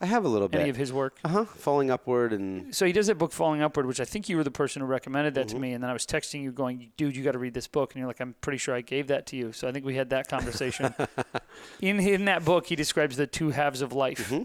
[0.00, 0.60] I have a little bit.
[0.62, 1.18] any of his work?
[1.24, 1.44] Uh huh.
[1.44, 4.44] Falling upward and So he does that book Falling Upward, which I think you were
[4.44, 5.62] the person who recommended that to Mm-hmm.
[5.62, 7.92] me, and then I was texting you going, "Dude, you got to read this book,"
[7.92, 9.94] and you're like, "I'm pretty sure I gave that to you." So I think we
[9.96, 10.94] had that conversation.
[11.80, 14.30] in in that book, he describes the two halves of life.
[14.30, 14.44] Mm-hmm.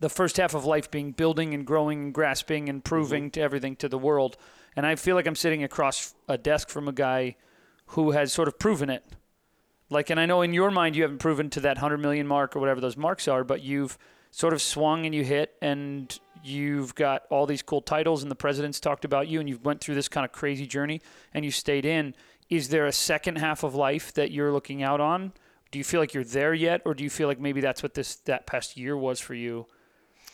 [0.00, 3.30] The first half of life being building and growing and grasping and proving Mm-hmm.
[3.30, 4.36] to everything to the world,
[4.76, 7.36] and I feel like I'm sitting across a desk from a guy
[7.92, 9.04] who has sort of proven it.
[9.90, 12.54] Like, and I know in your mind you haven't proven to that 100 million mark
[12.54, 13.98] or whatever those marks are, but you've
[14.30, 18.36] sort of swung and you hit, and you've got all these cool titles, and the
[18.36, 21.00] president's talked about you, and you've went through this kind of crazy journey,
[21.32, 22.14] and you stayed in.
[22.50, 25.32] Is there a second half of life that you're looking out on?
[25.70, 27.94] Do you feel like you're there yet, or do you feel like maybe that's what
[27.94, 29.66] this that past year was for you,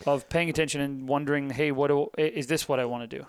[0.05, 3.25] of paying attention and wondering, hey, what do, is this what I want to do?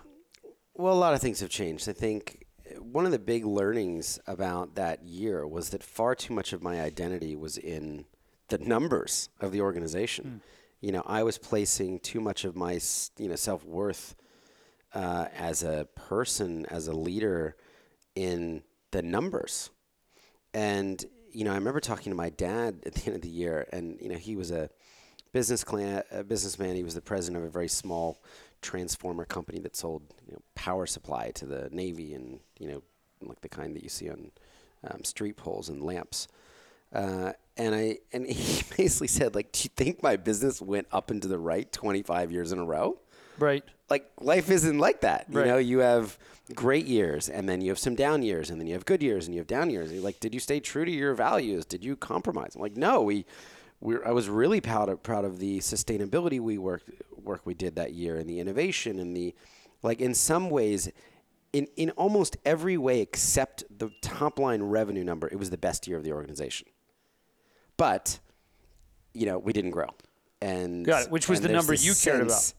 [0.77, 1.89] well, a lot of things have changed.
[1.89, 2.45] I think
[2.79, 6.81] one of the big learnings about that year was that far too much of my
[6.81, 8.05] identity was in
[8.49, 10.41] the numbers of the organization.
[10.79, 12.79] You know, I was placing too much of my
[13.17, 14.15] you know self worth
[14.93, 17.55] uh, as a person, as a leader,
[18.15, 18.61] in
[18.91, 19.71] the numbers.
[20.53, 23.67] And you know, I remember talking to my dad at the end of the year,
[23.73, 24.69] and you know, he was a
[25.37, 26.75] business clan, a businessman.
[26.75, 28.19] He was the president of a very small
[28.63, 32.81] transformer company that sold you know, power supply to the Navy, and you know,
[33.21, 34.31] like the kind that you see on
[34.89, 36.27] um, street poles and lamps.
[36.91, 41.11] Uh, and I and he basically said, like, do you think my business went up
[41.11, 42.97] and to the right 25 years in a row?
[43.37, 43.63] Right.
[43.91, 45.27] like life isn't like that.
[45.29, 45.45] Right.
[45.45, 46.17] You know, you have
[46.55, 49.27] great years and then you have some down years and then you have good years
[49.27, 49.91] and you have down years.
[49.91, 51.63] You're like, did you stay true to your values?
[51.63, 52.55] Did you compromise?
[52.55, 53.27] I'm like, no, we
[53.79, 57.75] we I was really proud of proud of the sustainability we worked work we did
[57.75, 59.35] that year and the innovation and the
[59.83, 60.91] like in some ways
[61.53, 65.87] in in almost every way except the top line revenue number, it was the best
[65.87, 66.67] year of the organization.
[67.77, 68.19] But
[69.13, 69.89] you know, we didn't grow.
[70.41, 72.53] And Got it, which was the number you cared about.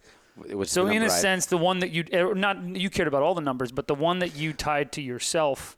[0.68, 3.40] So in a sense, the one that you er, not you cared about all the
[3.40, 5.76] numbers, but the one that you tied to yourself,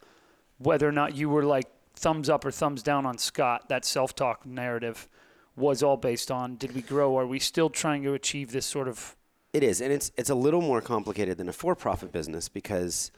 [0.57, 4.45] whether or not you were like thumbs up or thumbs down on Scott, that self-talk
[4.45, 5.07] narrative
[5.55, 7.17] was all based on did we grow?
[7.17, 9.15] Are we still trying to achieve this sort of
[9.53, 13.11] It is, and it's it's a little more complicated than a for-profit business because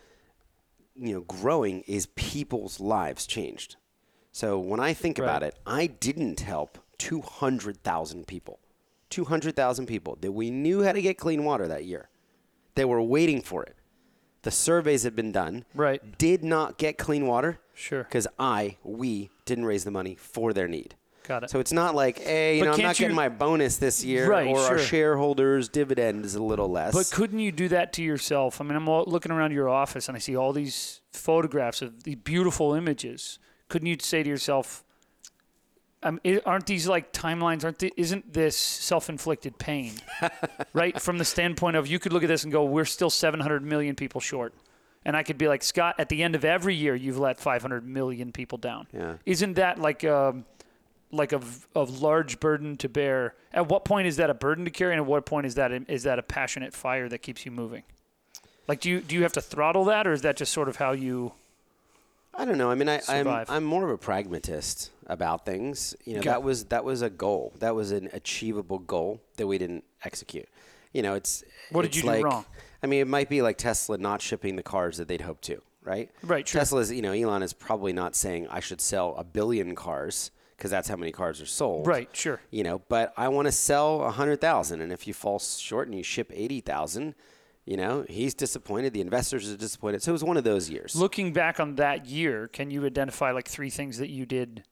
[0.95, 3.75] you know growing is people's lives changed.
[4.31, 8.59] So when I think about it, I didn't help two hundred thousand people,
[9.09, 12.09] two hundred thousand people that we knew how to get clean water that year.
[12.75, 13.75] They were waiting for it.
[14.41, 15.65] The surveys had been done.
[15.75, 16.17] Right.
[16.17, 17.59] Did not get clean water.
[17.75, 18.03] Sure.
[18.03, 20.95] Because I, we, didn't raise the money for their need.
[21.27, 21.49] Got it.
[21.49, 23.77] So it's not like, hey, you But know, I'm can't not getting you- my bonus
[23.77, 26.93] this year, Right, or our shareholders' dividend is a little less.
[26.93, 28.59] But couldn't you do that to yourself?
[28.59, 32.03] I mean, I'm all- looking around your office and I see all these photographs of
[32.03, 33.39] the beautiful images.
[33.69, 34.83] Couldn't you say to yourself,
[36.03, 37.63] um, i- aren't these like timelines?
[37.63, 39.93] Aren't the, isn't this self-inflicted pain,
[40.73, 40.99] right?
[41.01, 43.95] From the standpoint of you could look at this and go, we're still 700 million
[43.95, 44.53] people short,
[45.05, 47.87] and I could be like, Scott, at the end of every year, you've let 500
[47.87, 48.87] million people down.
[48.93, 49.13] Yeah.
[49.25, 50.35] Isn't that like a
[51.13, 51.41] like a,
[51.75, 53.35] a large burden to bear?
[53.53, 55.71] At what point is that a burden to carry, and at what point is that
[55.71, 57.83] a, is that a passionate fire that keeps you moving?
[58.67, 60.77] Like, do you do you have to throttle that, or is that just sort of
[60.77, 61.33] how you?
[62.35, 62.71] I don't know.
[62.71, 63.27] I mean, I, I'm?
[63.27, 65.95] I'm more of a pragmatist about things.
[66.05, 66.29] You know, Okay.
[66.29, 67.53] that was that was a goal.
[67.59, 70.47] That was an achievable goal that we didn't execute.
[70.93, 72.45] You know, it's What did it's you do like, wrong?
[72.81, 75.61] I mean, it might be like Tesla not shipping the cars that they'd hoped to,
[75.83, 76.09] right?
[76.21, 76.59] Right, sure.
[76.59, 80.71] Tesla's, you know, Elon is probably not saying I should sell a billion cars because
[80.71, 81.87] that's how many cars are sold.
[81.87, 82.39] Right, sure.
[82.51, 85.87] You know, but I want to sell a hundred thousand, and if you fall short
[85.87, 87.15] and you ship eighty thousand,
[87.65, 88.93] you know, he's disappointed.
[88.93, 90.03] The investors are disappointed.
[90.03, 90.95] So it was one of those years.
[90.95, 94.63] Looking back on that year, can you identify like three things that you did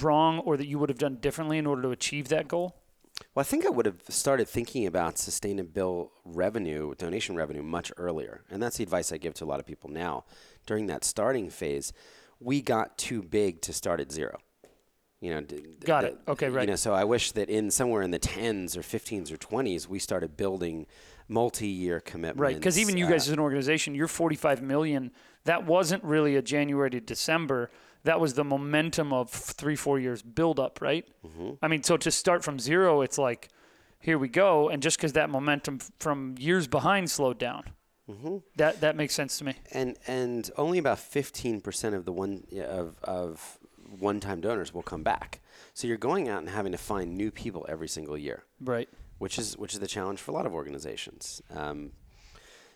[0.00, 2.76] wrong or that you would have done differently in order to achieve that goal?
[3.34, 8.42] Well, I think I would have started thinking about sustainable revenue, donation revenue, much earlier.
[8.50, 10.24] And that's the advice I give to a lot of people now.
[10.66, 11.92] During that starting phase,
[12.40, 14.38] we got too big to start at zero.
[15.24, 16.18] You know, d- Got it.
[16.28, 16.62] Okay, right.
[16.62, 19.88] You know, so I wish that in somewhere in the tens or 15s or 20s,
[19.88, 20.86] we started building
[21.28, 22.40] multi-year commitments.
[22.40, 25.10] Right, because even you uh, guys as an organization, you're 45 million.
[25.44, 27.70] That wasn't really a January to December.
[28.04, 31.06] That was the momentum of three, four years buildup, right?
[31.26, 31.50] Mm-hmm.
[31.62, 33.48] I mean, so to start from zero, it's like,
[33.98, 37.64] here we go, and just because that momentum from years behind slowed down,
[38.10, 38.36] Mm-hmm.
[38.56, 39.54] that that makes sense to me.
[39.72, 43.58] and and only about 15% of the one of of
[43.94, 45.40] of one-time donors will come back.
[45.72, 48.44] So you're going out and having to find new people every single year.
[48.60, 48.88] Right.
[49.18, 51.40] which is which is the challenge for a lot of organizations.
[51.54, 51.92] Um,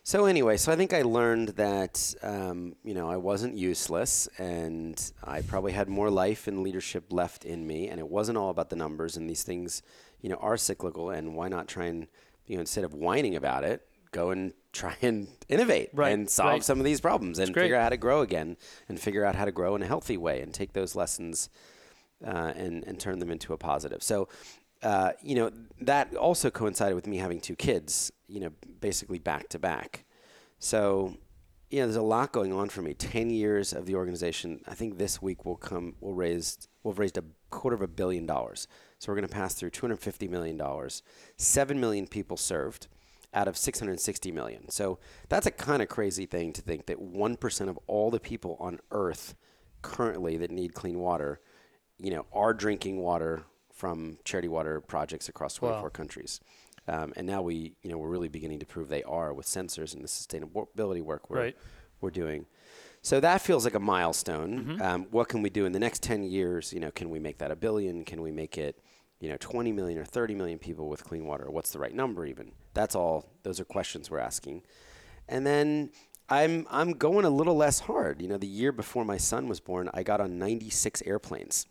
[0.04, 4.96] so anyway, so I think I learned that um, you know I wasn't useless, and
[5.22, 8.70] I probably had more life and leadership left in me, and it wasn't all about
[8.70, 9.16] the numbers.
[9.16, 9.82] And these things,
[10.22, 11.10] you know, are cyclical.
[11.10, 12.06] And why not try and
[12.46, 16.48] you know instead of whining about it, go and try and innovate Right, and solve
[16.48, 16.64] right.
[16.64, 18.56] some of these problems and figure out how to grow again
[18.88, 21.48] and figure out how to grow in a healthy way and take those lessons
[22.26, 24.02] uh, and and turn them into a positive.
[24.02, 24.28] So,
[24.82, 28.12] uh, you know, that also coincided with me having two kids.
[28.26, 30.04] You know, basically back to back.
[30.58, 31.16] So,
[31.70, 32.94] you know, there's a lot going on for me.
[32.94, 34.60] Ten years of the organization.
[34.66, 35.94] I think this week will come.
[36.00, 36.68] We'll raise.
[36.82, 38.66] We've raised a quarter of a billion dollars.
[38.98, 41.02] So we're going to pass through 250 million dollars.
[41.36, 42.88] Seven million people served
[43.34, 44.68] out of 660 million.
[44.70, 48.56] So that's a kind of crazy thing to think that 1% of all the people
[48.58, 49.34] on earth
[49.82, 51.40] currently that need clean water,
[51.98, 55.88] you know, are drinking water from charity water projects across 24 Wow.
[55.90, 56.40] countries.
[56.88, 59.94] Um, and now we, you know, we're really beginning to prove they are with sensors
[59.94, 61.56] and the sustainability work we're, Right.
[62.00, 62.46] we're doing.
[63.02, 64.64] So that feels like a milestone.
[64.64, 64.82] Mm-hmm.
[64.82, 66.72] Um, what can we do in the next 10 years?
[66.72, 68.04] You know, can we make that a billion?
[68.04, 68.80] Can we make it,
[69.20, 71.50] you know, 20 million or 30 million people with clean water?
[71.50, 72.52] What's the right number even?
[72.74, 73.28] That's all.
[73.42, 74.62] Those are questions we're asking.
[75.28, 75.90] And then
[76.28, 78.20] I'm I'm going a little less hard.
[78.22, 81.66] You know, the year before my son was born, I got on 96 airplanes.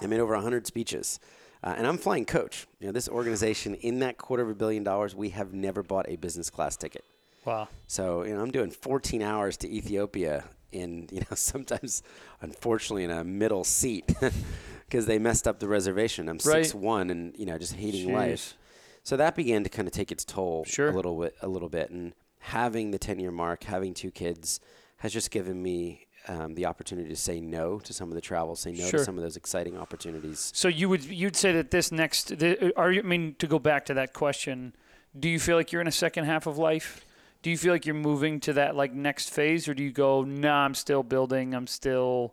[0.00, 1.18] I made over 100 speeches.
[1.62, 2.66] Uh, and I'm flying coach.
[2.78, 6.06] You know, this organization in that quarter of a billion dollars, we have never bought
[6.08, 7.04] a business class ticket.
[7.44, 7.68] Wow.
[7.86, 12.02] So, you know, I'm doing 14 hours to Ethiopia in, you know, sometimes
[12.42, 14.14] unfortunately in a middle seat
[14.94, 16.28] because they messed up the reservation.
[16.28, 16.64] I'm Right.
[16.64, 18.12] six one and, you know, just hating Jeez.
[18.12, 18.56] life.
[19.02, 20.88] So that began to kind of take its toll Sure.
[20.88, 24.60] a little bit a little bit and having the 10 year mark, having two kids
[24.98, 28.54] has just given me um, the opportunity to say no to some of the travel,
[28.56, 29.00] say no Sure.
[29.00, 30.52] to some of those exciting opportunities.
[30.54, 33.58] So you would you'd say that this next the, are you I mean to go
[33.58, 34.74] back to that question,
[35.18, 37.04] do you feel like you're in a second half of life?
[37.42, 40.22] Do you feel like you're moving to that like next phase or do you go,
[40.22, 41.52] "Nah, I'm still building.
[41.52, 42.32] I'm still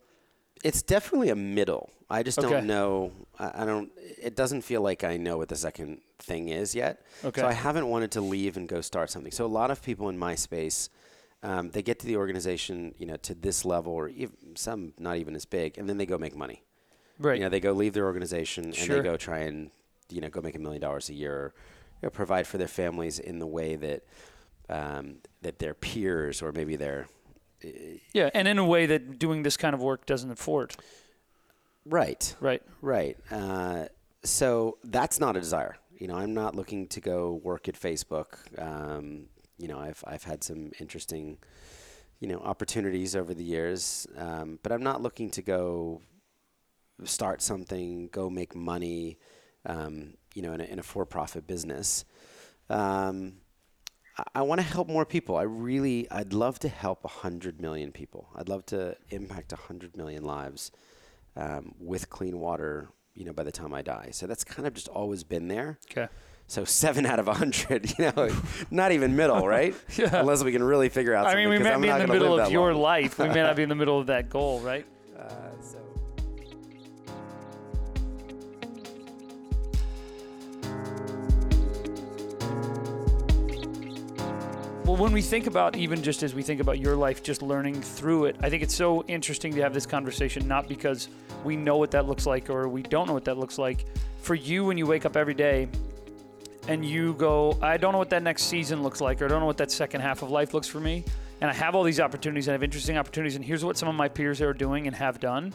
[0.63, 1.89] It's definitely a middle.
[2.09, 2.49] I just Okay.
[2.49, 3.11] don't know.
[3.39, 3.91] I, I don't.
[4.21, 7.03] It doesn't feel like I know what the second thing is yet.
[7.23, 7.41] Okay.
[7.41, 9.31] So I haven't wanted to leave and go start something.
[9.31, 10.89] So a lot of people in my space,
[11.41, 15.17] um, they get to the organization, you know, to this level, or even, some not
[15.17, 16.63] even as big, and then they go make money.
[17.17, 17.37] right.
[17.37, 18.97] You know, they go leave their organization and Sure.
[18.97, 19.71] they go try and
[20.09, 21.53] you know go make a million dollars a year, or
[22.01, 24.03] you know, provide for their families in the way that
[24.69, 27.07] um, that their peers or maybe their
[28.13, 30.75] yeah, and in a way that doing this kind of work doesn't afford.
[31.85, 32.61] right Right.
[32.81, 33.17] Right.
[33.31, 33.85] Uh,
[34.23, 35.77] so that's not a desire.
[35.97, 38.35] You know, I'm not looking to go work at Facebook.
[38.59, 41.37] Um, you know, I've I've had some interesting,
[42.19, 46.01] you know, opportunities over the years, um, but I'm not looking to go
[47.03, 49.17] start something, go make money,
[49.65, 52.05] um, you know, in a, in a for-profit business.
[52.69, 53.40] Um,
[54.35, 55.35] I- want to help more people.
[55.37, 58.27] I really, I'd love to help 100 million people.
[58.35, 60.71] I'd love to impact 100 million lives
[61.35, 64.09] um, with clean water, you know, by the time I die.
[64.11, 65.77] So that's kind of just always been there.
[65.89, 66.07] Okay.
[66.47, 68.29] So seven out of 100, you know,
[68.71, 69.73] not even middle, right?
[69.97, 70.19] Yeah.
[70.19, 72.39] Unless we can really figure out I mean, we may I'm be in the middle
[72.39, 72.81] of your long.
[72.81, 73.19] life.
[73.19, 74.85] We may not be in the middle of that goal, right?
[75.17, 75.29] Uh,
[75.61, 75.77] so.
[84.91, 87.81] Well, when we think about, even just as we think about your life, just learning
[87.81, 91.07] through it, I think it's so interesting to have this conversation, not because
[91.45, 93.85] we know what that looks like or we don't know what that looks like.
[94.21, 95.69] For you, when you wake up every day
[96.67, 99.39] and you go, I don't know what that next season looks like, or I don't
[99.39, 101.05] know what that second half of life looks for me,
[101.39, 103.87] and I have all these opportunities and I have interesting opportunities, and here's what some
[103.87, 105.53] of my peers are doing and have done.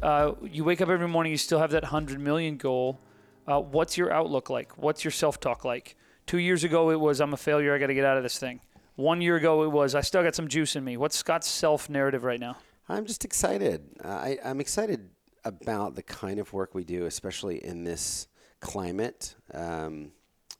[0.00, 3.00] Uh, you wake up every morning, you still have that 100 million goal.
[3.48, 4.78] Uh, what's your outlook like?
[4.78, 5.96] What's your self talk like?
[6.30, 8.38] Two years ago, it was, I'm a failure, I got to get out of this
[8.38, 8.60] thing.
[8.94, 10.96] One year ago, it was, I still got some juice in me.
[10.96, 12.56] What's Scott's self narrative right now?
[12.88, 13.84] I'm just excited.
[14.04, 15.08] I, I'm excited
[15.44, 18.28] about the kind of work we do, especially in this
[18.60, 20.12] climate, um,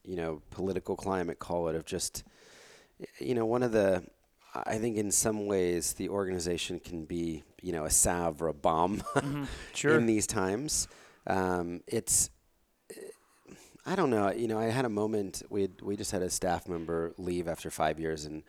[0.03, 2.25] you know, political climate, call it, of just,
[3.21, 4.03] you know, one of the,
[4.53, 8.55] I think in some ways the organization can be, you know, a salve or a
[8.55, 9.45] balm Mm-hmm.
[9.75, 9.97] Sure.
[9.97, 10.89] in these times.
[11.29, 12.29] Um, it's,
[13.87, 14.31] I don't know.
[14.31, 15.43] You know, I had a moment.
[15.49, 18.43] We we just had a staff member leave after five years and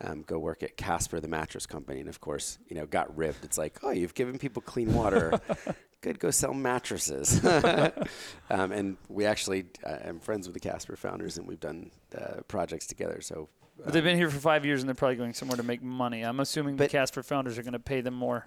[0.00, 3.44] um, go work at Casper, the mattress company, and of course, you know, got ribbed.
[3.44, 5.40] It's like, oh, you've given people clean water.
[6.00, 7.42] Good, go sell mattresses.
[8.50, 12.42] um, and we actually, uh, I'm friends with the Casper founders, and we've done uh,
[12.46, 13.20] projects together.
[13.22, 13.48] So,
[13.82, 16.22] But they've been here for five years and they're probably going somewhere to make money.
[16.22, 18.46] I'm assuming the Casper founders are going to pay them more.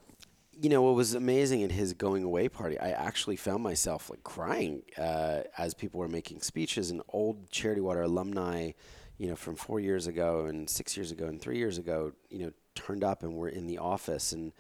[0.59, 4.23] You know what was amazing at his going away party i actually found myself like
[4.23, 8.71] crying uh, as people were making speeches and old charity water alumni
[9.17, 12.39] you know from four years ago and six years ago and three years ago you
[12.39, 14.51] know turned up and were in the office and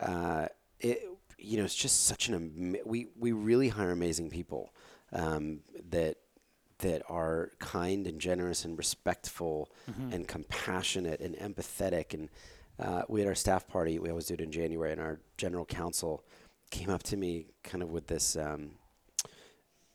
[0.00, 0.46] uh,
[0.80, 1.06] it
[1.38, 4.72] you know it's just such an am- we we really hire amazing people
[5.12, 6.16] um, that
[6.78, 9.70] that are kind and generous and respectful
[10.12, 12.12] and compassionate and empathetic.
[12.12, 12.28] And
[12.78, 13.98] uh, we had our staff party.
[13.98, 16.24] We always do it in January, and our general counsel
[16.70, 18.72] came up to me kind of with this, um,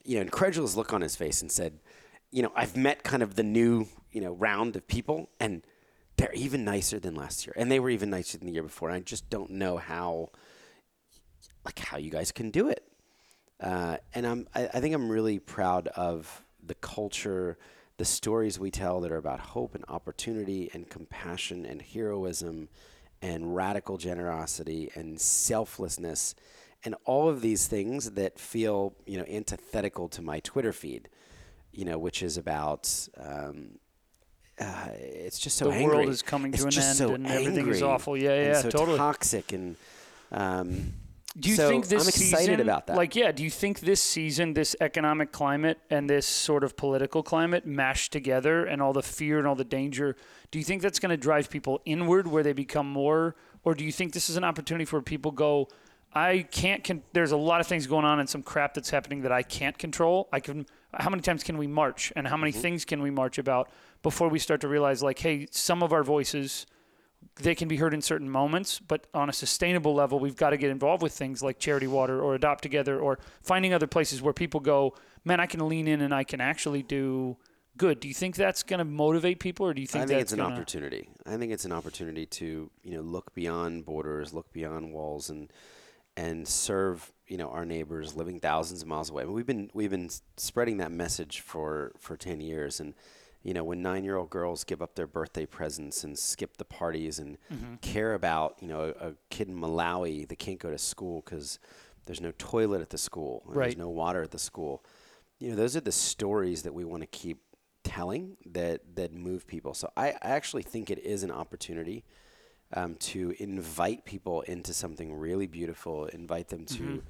[0.04, 1.80] you know, incredulous look on his face and said,
[2.32, 5.64] "You know, I've met kind of the new, you know, round of people, and
[6.16, 8.90] they're even nicer than last year, and they were even nicer than the year before.
[8.90, 10.30] And I just don't know how,
[11.66, 12.84] like, how you guys can do it."
[13.60, 17.58] Uh, and I'm, I, I think I'm really proud of the culture,
[18.00, 22.70] the stories we tell that are about hope and opportunity and compassion and heroism
[23.22, 26.34] and radical generosity and selflessness
[26.86, 31.10] and all of these things that feel, you know, antithetical to my Twitter feed,
[31.74, 33.72] you know, which is about, um,
[34.62, 35.98] uh, it's just so The angry.
[35.98, 38.16] world is coming It's to an end so and everything is awful.
[38.16, 38.98] Yeah, and yeah, so totally.
[38.98, 39.76] toxic and,
[40.32, 40.94] um,
[41.38, 42.98] Do you so think this I'm excited season, about that.
[42.98, 47.22] Like, yeah, do you think this season, this economic climate and this sort of political
[47.22, 50.16] climate mashed together, and all the fear and all the danger,
[50.50, 53.84] do you think that's going to drive people inward, where they become more, or do
[53.86, 55.68] you think this is an opportunity for people go?
[56.14, 56.84] I can't.
[56.84, 59.44] Con- there's a lot of things going on and some crap that's happening that I
[59.44, 60.28] can't control.
[60.34, 60.66] I can.
[60.96, 62.62] How many times can we march, and how many Mm-hmm.
[62.62, 63.70] things can we march about
[64.02, 66.66] before we start to realize, like, hey, some of our voices
[67.42, 70.58] they can be heard in certain moments, but on a sustainable level, we've got to
[70.58, 74.34] get involved with things like Charity Water or Adopt Together or finding other places where
[74.34, 77.38] people go, man, I can lean in and I can actually do
[77.78, 78.00] good.
[78.00, 80.34] Do you think that's going to motivate people, or do you think I think it's
[80.34, 81.10] an gonna, opportunity.
[81.26, 85.52] I think it's an opportunity to you know look beyond borders, look beyond walls, and
[86.16, 89.24] and serve you know our neighbors living thousands of miles away.
[89.24, 92.94] I mean, we've been we've been spreading that message for for ten years, and
[93.44, 96.66] you know when nine year old girls give up their birthday presents and skip the
[96.66, 97.76] parties and Mm-hmm.
[97.82, 101.60] care about you know a, a kid in Malawi that can't go to school because
[102.06, 103.66] there's no toilet at the school, Right.
[103.66, 104.84] there's no water at the school.
[105.40, 107.40] You know those are the stories that we want to keep
[107.84, 109.74] telling that that move people.
[109.74, 112.04] So I, I actually think it is an opportunity
[112.74, 117.02] um, to invite people into something really beautiful, invite them to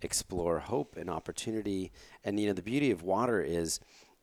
[0.00, 1.92] explore hope and opportunity.
[2.24, 3.78] And you know, the beauty of water is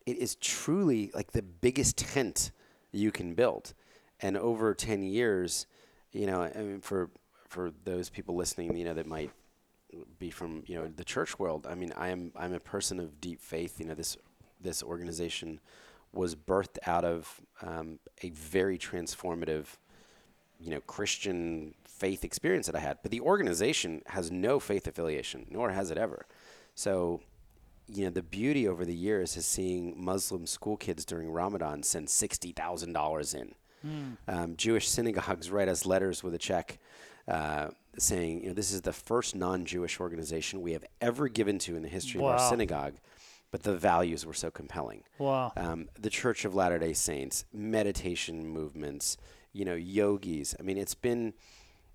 [0.06, 2.50] it is truly like the biggest tent
[2.92, 3.74] you can build.
[4.20, 5.66] And over ten years,
[6.12, 7.10] you know, I mean, for
[7.48, 9.30] for those people listening, you know, that might
[10.18, 11.66] be from you know the church world.
[11.68, 13.80] I mean, I am I'm a person of deep faith.
[13.80, 14.16] You know, this
[14.60, 15.60] this organization
[16.12, 19.66] was birthed out of um, a very transformative,
[20.58, 22.98] you know, Christian faith experience that I had.
[23.02, 26.26] But the organization has no faith affiliation, nor has it ever.
[26.74, 27.20] So,
[27.92, 32.08] you know, the beauty over the years is seeing Muslim school kids during Ramadan send
[32.10, 33.54] sixty thousand dollars in.
[34.28, 36.78] Um, Jewish synagogues write us letters with a check
[37.26, 41.76] uh, saying, you know, this is the first non-Jewish organization we have ever given to
[41.76, 42.96] in the history of our synagogue,
[43.50, 45.02] but the values were so compelling.
[45.18, 45.52] Wow.
[45.56, 49.16] Um, the Church of Latter Day Saints, meditation movements,
[49.54, 50.54] you know, yogis.
[50.60, 51.32] I mean, it's been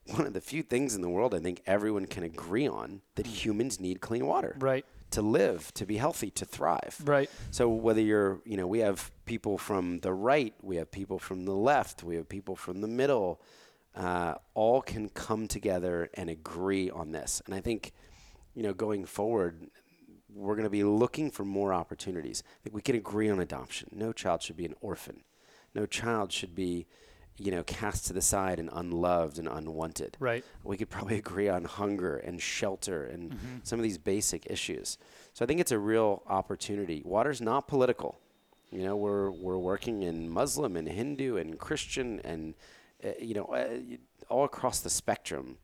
[0.07, 3.27] one of the few things in the world I think everyone can agree on that
[3.27, 4.85] humans need clean water Right.
[5.15, 6.97] To live, to be healthy, to thrive.
[7.03, 7.29] Right.
[7.51, 11.45] So whether you're, you know, we have people from the right, we have people from
[11.45, 13.41] the left, we have people from the middle,
[13.95, 17.41] uh, all can come together and agree on this.
[17.45, 17.93] And I think,
[18.53, 19.69] you know, going forward,
[20.33, 22.43] we're going to be looking for more opportunities.
[22.45, 23.87] I think we can agree on adoption.
[23.93, 25.23] No child should be an orphan.
[25.73, 26.87] No child should be,
[27.37, 30.15] you know, cast to the side and unloved and unwanted.
[30.19, 30.43] Right.
[30.63, 34.97] We could probably agree on hunger and shelter and some of these basic issues.
[35.33, 37.01] So I think it's a real opportunity.
[37.05, 38.17] Water's not political.
[38.71, 42.55] You know, we're we're working in Muslim and Hindu and Christian and
[43.03, 43.67] uh, you know uh,
[44.29, 45.57] all across the spectrum.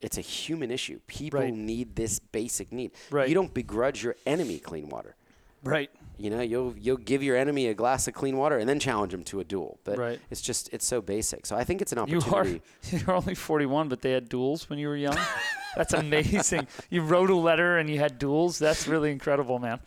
[0.00, 1.00] It's a human issue.
[1.06, 1.54] People Right.
[1.54, 2.90] need this basic need.
[3.10, 3.28] Right.
[3.28, 5.16] You don't begrudge your enemy clean water.
[5.64, 5.90] Right.
[6.16, 9.12] You know, you'll you'll give your enemy a glass of clean water and then challenge
[9.12, 9.80] him to a duel.
[9.82, 10.20] But Right.
[10.30, 11.44] it's just it's so basic.
[11.46, 12.62] So I think it's an opportunity.
[12.92, 15.18] You are you're only 41, but they had duels when you were young.
[15.76, 16.68] That's amazing.
[16.88, 18.60] you wrote a letter and you had duels.
[18.60, 19.80] That's really incredible, man.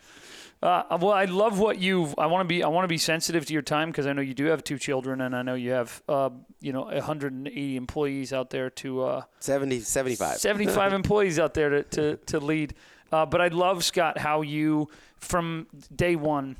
[0.60, 2.12] Uh, well, I love what you.
[2.18, 2.64] I want to be.
[2.64, 4.76] I want to be sensitive to your time because I know you do have two
[4.76, 9.02] children, and I know you have, uh, you know, 180 employees out there to.
[9.04, 10.38] Uh, 70, 75.
[10.38, 12.74] 75 employees out there to, to, to lead.
[13.10, 16.56] Uh, but I love, Scott, how you, from day one,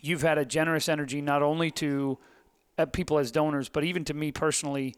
[0.00, 2.18] you've had a generous energy not only to
[2.78, 4.94] uh, people as donors, but even to me personally,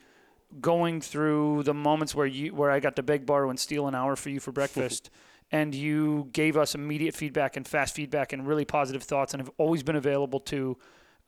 [0.60, 3.94] going through the moments where you where I got to beg, borrow, and steal an
[3.94, 5.10] hour for you for breakfast.
[5.50, 9.50] And you gave us immediate feedback and fast feedback and really positive thoughts, and have
[9.56, 10.76] always been available to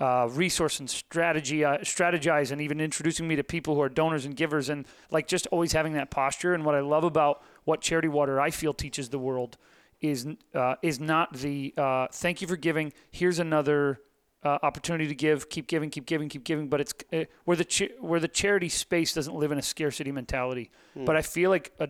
[0.01, 4.25] uh, resource and strategy, uh, strategize, and even introducing me to people who are donors
[4.25, 6.55] and givers, and like just always having that posture.
[6.55, 9.59] And what I love about what Charity Water I feel teaches the world
[10.01, 12.93] is uh, is not the uh, thank you for giving.
[13.11, 14.01] Here's another
[14.43, 15.51] uh, opportunity to give.
[15.51, 16.69] Keep giving, keep giving, keep giving.
[16.69, 20.13] But it's uh, where the cha- where the charity space doesn't live in a scarcity
[20.13, 20.71] mentality.
[21.05, 21.89] But I feel like a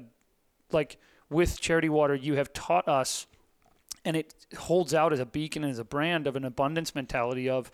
[0.73, 0.99] like
[1.29, 3.29] with Charity Water, you have taught us
[4.05, 7.49] and it holds out as a beacon and as a brand of an abundance mentality
[7.49, 7.71] of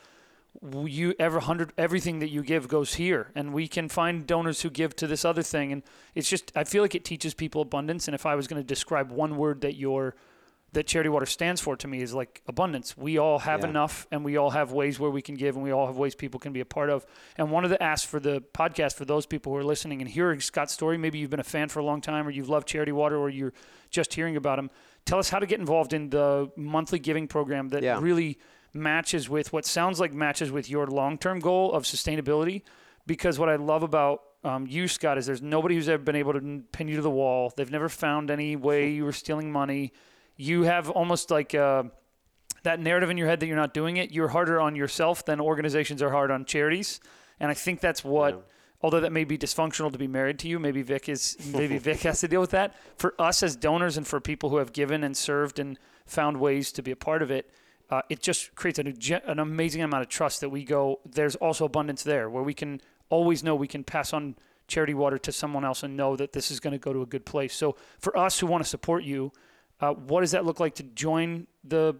[0.86, 3.30] you ever hundred everything that you give goes here.
[3.34, 5.72] And we can find donors who give to this other thing.
[5.72, 5.82] And
[6.14, 8.08] it's just i feel like it teaches people abundance.
[8.08, 10.14] And if i was going to describe one word that your
[10.72, 12.96] that charity water stands for to me is like abundance.
[12.98, 13.68] We all have Yeah.
[13.70, 16.14] enough and we all have ways where we can give and we all have ways
[16.14, 17.06] people can be a part of.
[17.38, 20.10] And one of the asks for the podcast for those people who are listening and
[20.10, 22.68] hearing scott's story maybe you've been a fan for a long time or you've loved
[22.68, 23.54] charity water or you're
[23.90, 24.68] just hearing about him
[25.06, 27.98] tell us how to get involved in the monthly giving program that Yeah.
[28.00, 28.36] really
[28.76, 32.62] matches with what sounds like matches with your long-term goal of sustainability
[33.06, 36.32] because what i love about um, you scott is there's nobody who's ever been able
[36.32, 37.52] to pin you to the wall.
[37.56, 39.92] They've never found any way you were stealing money.
[40.36, 41.84] You have almost like uh,
[42.62, 44.12] that narrative in your head that you're not doing it.
[44.12, 47.00] You're harder on yourself than organizations are hard on charities.
[47.40, 48.48] And i think that's what
[48.82, 52.00] although that may be dysfunctional to be married to you maybe vic is maybe vic
[52.02, 52.74] has to deal with that.
[52.96, 56.70] For us as donors and for people who have given and served and found ways
[56.72, 57.50] to be a part of it
[57.90, 61.64] uh, it just creates an, an amazing amount of trust that we go there's also
[61.64, 64.34] abundance there where we can always know we can pass on
[64.68, 67.06] charity water to someone else and know that this is going to go to a
[67.06, 69.32] good place so for us who want to support you
[69.80, 71.94] uh, what does that look like to join the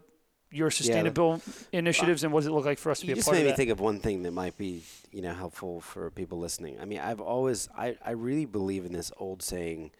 [0.51, 3.17] your sustainable initiatives and what does it look like for us to be you a
[3.17, 4.83] just made me think of one thing that might be
[5.17, 6.79] you know helpful for people listening.
[6.79, 9.91] I mean, I've always I, I really believe in this old saying.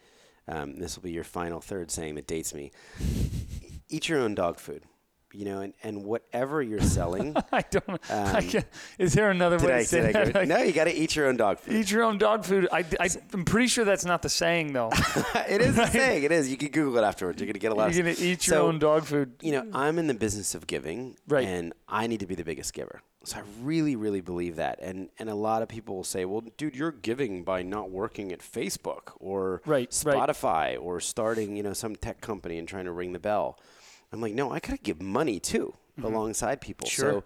[0.49, 2.71] Um, this will be your final third saying that dates me.
[3.89, 4.83] Eat your own dog food.
[5.33, 7.99] You know, and, and whatever you're selling, I don't.
[8.09, 8.63] Um, can,
[8.97, 10.33] is there another way I, to say I that?
[10.35, 11.75] Like, no, you got to eat your own dog food.
[11.75, 12.67] Eat your own dog food.
[12.71, 14.89] I, I, I'm pretty sure that's not the saying though.
[15.49, 16.23] it is the saying.
[16.23, 16.49] It is.
[16.49, 17.41] You can Google it afterwards.
[17.41, 17.93] You're gonna get a lot.
[17.93, 19.33] You're of gonna eat your So, own dog food.
[19.41, 21.45] you know, I'm in the business of giving, Right.
[21.45, 23.01] And I need to be the biggest giver.
[23.25, 24.79] So I really, really believe that.
[24.81, 28.31] And and a lot of people will say, "Well, dude, you're giving by not working
[28.31, 30.15] at Facebook or Right, right.
[30.29, 33.59] Spotify or starting, you know, some tech company and trying to ring the bell."
[34.11, 37.01] I'm like, "No, I gotta give money too alongside people." Mm-hmm.
[37.01, 37.11] Sure.
[37.11, 37.23] So,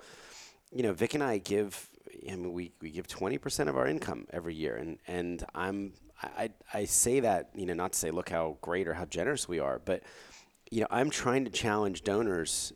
[0.72, 1.90] you know, Vic and I give.
[2.30, 6.50] I mean, we, we give 20% of our income every year, and and I'm I,
[6.74, 9.60] I say that you know not to say look how great or how generous we
[9.60, 10.04] are, but
[10.70, 12.74] you know I'm trying to challenge donors,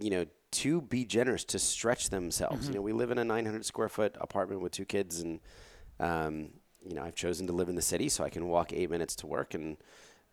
[0.00, 2.68] you know, to be generous, to stretch themselves.
[2.68, 5.40] You know, we live in a 900 square foot apartment with two kids, and
[5.98, 6.50] um,
[6.86, 9.16] you know I've chosen to live in the city so I can walk eight minutes
[9.16, 9.76] to work, and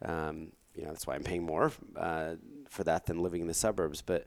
[0.05, 2.36] um, you know that's why I'm paying more uh,
[2.72, 4.01] for that than living in the suburbs.
[4.01, 4.26] But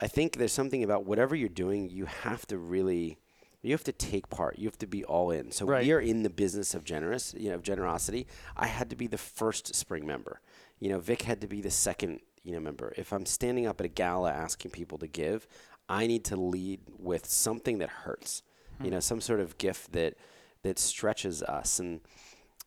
[0.00, 3.18] I think there's something about whatever you're doing, you have to really
[3.62, 4.58] you have to take part.
[4.58, 5.52] You have to be all in.
[5.52, 5.84] So Right.
[5.84, 8.26] we are in the business of generous, you know, of generosity.
[8.56, 10.40] I had to be the first spring member.
[10.78, 12.94] You know, Vic had to be the second, you know, member.
[12.96, 15.46] If I'm standing up at a gala asking people to give,
[15.90, 18.42] I need to lead with something that hurts.
[18.82, 20.14] You know, some sort of gift that
[20.62, 22.00] that stretches us and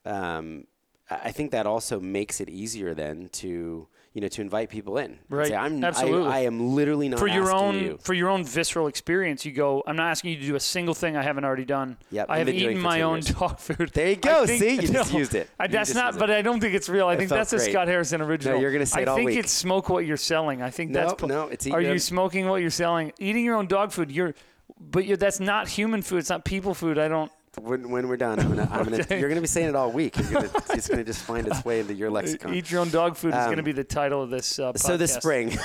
[0.05, 0.65] um,
[1.09, 5.17] I think that also makes it easier then to you know, to invite people in.
[5.27, 5.47] Right.
[5.47, 6.29] Say, I'm, Absolutely.
[6.31, 7.99] I, I am literally not for your asking own you.
[8.01, 9.83] for your own visceral experience, you go.
[9.87, 11.97] I'm not asking you to do a single thing I haven't already done.
[12.11, 13.29] Yep, I have eaten my own years.
[13.39, 13.89] dog food.
[13.93, 14.45] There you go.
[14.45, 14.75] think- See?
[14.75, 15.49] You just used it.
[15.59, 16.19] I, that's not, used it.
[16.19, 17.07] but I don't think it's real.
[17.07, 17.71] I think felt that's a great.
[17.71, 18.61] Scott Harrison original.
[18.61, 19.39] you're gonna say I it all think week.
[19.39, 20.61] it's smoke what you're selling.
[20.61, 21.19] I think that's.
[21.19, 23.13] Nope, no, it's Are you smoking what you're selling?
[23.17, 24.11] Eating your own dog food.
[24.11, 24.35] You're,
[24.79, 26.17] but you're, that's not human food.
[26.19, 26.99] It's not people food.
[26.99, 27.31] I don't.
[27.61, 30.13] When, when we're done, I'm gonna, I'm gonna, you're gonna be saying it all week.
[30.31, 32.53] Gonna, it's gonna just find its way into your lexicon.
[32.53, 34.57] Eat your own dog food is Um, going to be the title of this.
[34.59, 35.57] Uh, So this spring,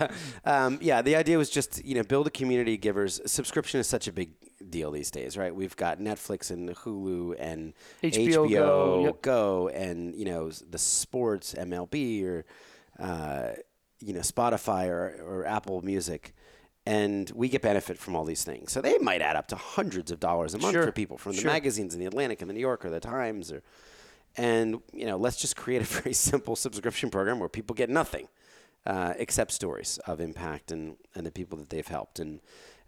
[0.44, 3.20] um, yeah, the idea was just you know build a community givers.
[3.30, 4.30] Subscription is such a big
[4.70, 5.54] deal these days, right?
[5.54, 9.22] We've got Netflix and Hulu and HBO Go, yep.
[9.22, 12.44] Go, and you know the sports MLB or
[12.98, 13.50] uh,
[14.00, 16.34] you know Spotify or, or Apple Music.
[16.86, 18.70] And we get benefit from all these things.
[18.70, 21.32] So they might add up to hundreds of dollars a month Sure, for people from
[21.32, 21.50] the sure.
[21.50, 23.62] magazines in the Atlantic and the New Yorker, the Times, or
[24.36, 28.28] and you know, let's just create a very simple subscription program where people get nothing
[28.86, 32.20] uh, except stories of impact and, and the people that they've helped.
[32.20, 32.40] And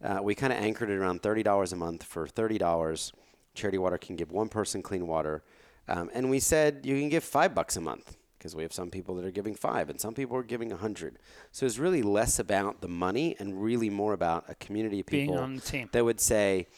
[0.05, 2.05] uh, we kind of anchored it around thirty dollars a month.
[2.05, 3.13] For thirty dollars,
[3.55, 5.43] Charity Water can give one person clean water,
[5.89, 8.91] um, and we said you can give five bucks a month because we have some
[8.91, 11.19] people that are giving five and some people are giving a hundred.
[11.53, 15.27] So it's really less about the money and really more about a community of Being
[15.29, 15.89] people on the team.
[15.93, 16.69] that would say,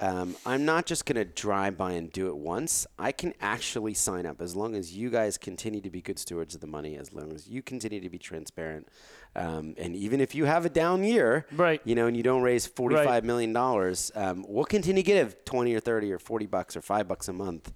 [0.00, 2.88] um, I'm not just going to drive by and do it once.
[2.98, 6.56] I can actually sign up as long as you guys continue to be good stewards
[6.56, 8.88] of the money, as long as you continue to be transparent.
[9.36, 11.80] Um, and even if you have a down year, Right.
[11.84, 12.76] you know, and you don't raise Right.
[12.76, 16.82] forty-five million dollars, um, we'll continue to give 20 or 30 or 40 bucks or
[16.82, 17.72] five bucks a month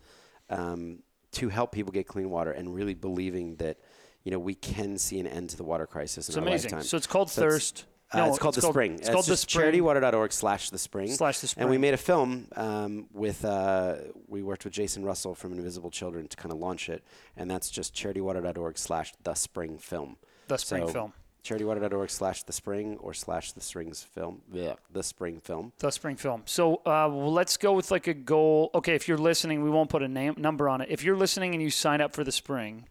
[0.50, 1.02] um,
[1.40, 3.78] to help people get clean water and really believing that,
[4.24, 6.70] you know, we can see an end to the water crisis in It's our amazing.
[6.72, 6.82] lifetime.
[6.86, 7.84] So it's called So it's- Thirst.
[8.12, 8.94] uh, No, it's called the spring.
[8.94, 9.72] It's called the spring.
[9.72, 11.08] charitywater.org slash the spring.
[11.12, 11.62] Slash the spring.
[11.64, 13.96] And we made a film um, with, uh,
[14.28, 17.04] we worked with Jason Russell from Invisible Children to kind of launch it.
[17.36, 20.16] And that's just charitywater.org slash the spring film.
[20.48, 21.12] The spring So, film.
[21.46, 24.42] Charitywater.org slash the spring or slash the strings film.
[24.52, 25.72] Yeah, the spring film.
[25.78, 26.42] The spring film.
[26.44, 28.70] So uh, well, let's go with like a goal.
[28.74, 30.88] Okay, if you're listening, we won't put a name number on it.
[30.90, 32.88] If you're listening and you sign up for the spring,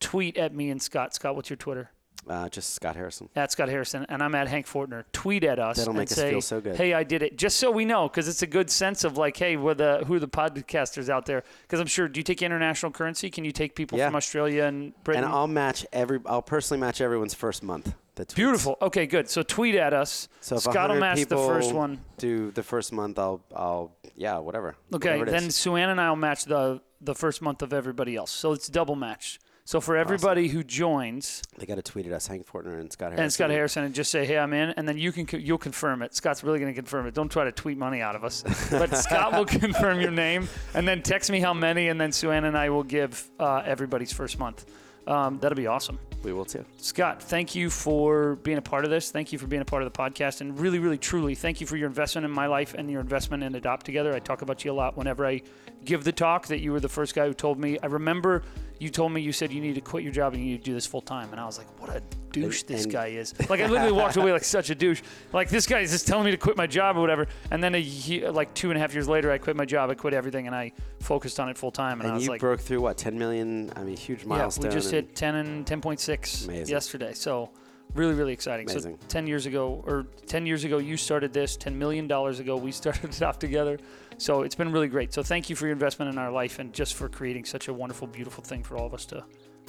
[0.00, 1.14] tweet at me and Scott.
[1.14, 1.90] Scott, what's your Twitter?
[2.28, 3.28] Uh, just Scott Harrison.
[3.34, 5.04] At Scott Harrison, and I'm at Hank Fortener.
[5.12, 6.76] Tweet at us That'll and make us say, feel so good.
[6.76, 9.36] "Hey, I did it," just so we know, because it's a good sense of like,
[9.36, 12.06] "Hey, we're the who are the podcasters out there?" Because I'm sure.
[12.06, 13.28] Do you take international currency?
[13.28, 14.06] Can you take people Yeah.
[14.06, 15.24] from Australia and Britain?
[15.24, 17.92] And I'll match every, I'll personally match everyone's first month.
[18.34, 18.76] Beautiful.
[18.80, 19.28] Okay, good.
[19.28, 20.28] So tweet at us.
[20.42, 21.98] So if Scott will match the first one.
[22.18, 24.76] do the first month, I'll, I'll, yeah, whatever.
[24.94, 25.56] Okay, Whatever then is.
[25.56, 28.30] Sue Ann and I will match the the first month of everybody else.
[28.30, 29.40] So it's double match.
[29.64, 33.06] So for everybody who joins they got to tweet at us, Hank Fortener and Scott
[33.10, 33.22] Harrison.
[33.22, 36.02] and Scott Harrison, and just say, "Hey, I'm in," and then you can you'll confirm
[36.02, 36.14] it.
[36.14, 37.14] Scott's really going to confirm it.
[37.14, 40.86] Don't try to tweet money out of us, but Scott will confirm your name, and
[40.86, 44.12] then text me how many, and then Sue Ann and I will give uh, everybody's
[44.12, 44.66] first month.
[45.06, 45.98] Um, that'll be awesome.
[46.22, 46.64] We will too.
[46.76, 49.10] Scott, thank you for being a part of this.
[49.10, 50.40] Thank you for being a part of the podcast.
[50.40, 53.42] And really, really, truly, thank you for your investment in my life and your investment
[53.42, 54.14] in Adopt Together.
[54.14, 55.42] I talk about you a lot whenever I
[55.84, 57.76] give the talk that you were the first guy who told me.
[57.82, 58.44] I remember
[58.78, 60.70] you told me you said you need to quit your job and you need to
[60.70, 61.28] do this full time.
[61.32, 62.02] And I was like, what a
[62.32, 63.34] douche And- this and- guy is.
[63.50, 65.02] Like, I literally walked away like such a douche.
[65.32, 67.26] Like, this guy is just telling me to quit my job or whatever.
[67.50, 69.90] And then a year, like two and a half years later, I quit my job.
[69.90, 72.00] I quit everything and I focused on it full time.
[72.00, 73.70] And, I was you like, broke through what, 10 million?
[73.76, 74.64] I mean, huge milestone.
[74.64, 76.66] yeah, we just and- hit 10 and 10.6 Amazing.
[76.72, 77.12] yesterday.
[77.14, 77.50] So
[77.94, 78.70] really, really exciting.
[78.70, 78.98] Amazing.
[79.00, 81.56] So 10 years ago, or 10 years ago, you started this.
[81.56, 83.78] 10 million dollars ago, we started it off together.
[84.18, 85.12] So it's been really great.
[85.12, 87.72] So thank you for your investment in our life and just for creating such a
[87.74, 89.24] wonderful, beautiful thing for all of us to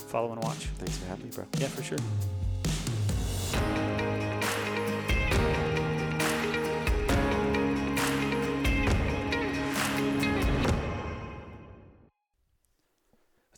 [0.07, 0.65] follow and watch.
[0.77, 1.45] Thanks for having me, bro.
[1.57, 1.97] Yeah, for sure.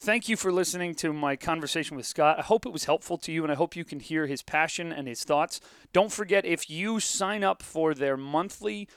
[0.06, 2.38] Thank you for listening to my conversation with Scott.
[2.38, 4.91] I hope it was helpful to you, and I hope you can hear his passion
[4.91, 5.60] and his thoughts.
[5.93, 8.88] Don't forget if you sign up for their monthly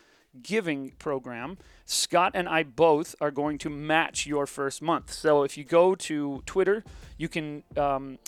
[0.42, 5.10] giving program, Scott and I both are going to match your first month.
[5.10, 6.84] So if you go to Twitter,
[7.16, 8.18] you can um,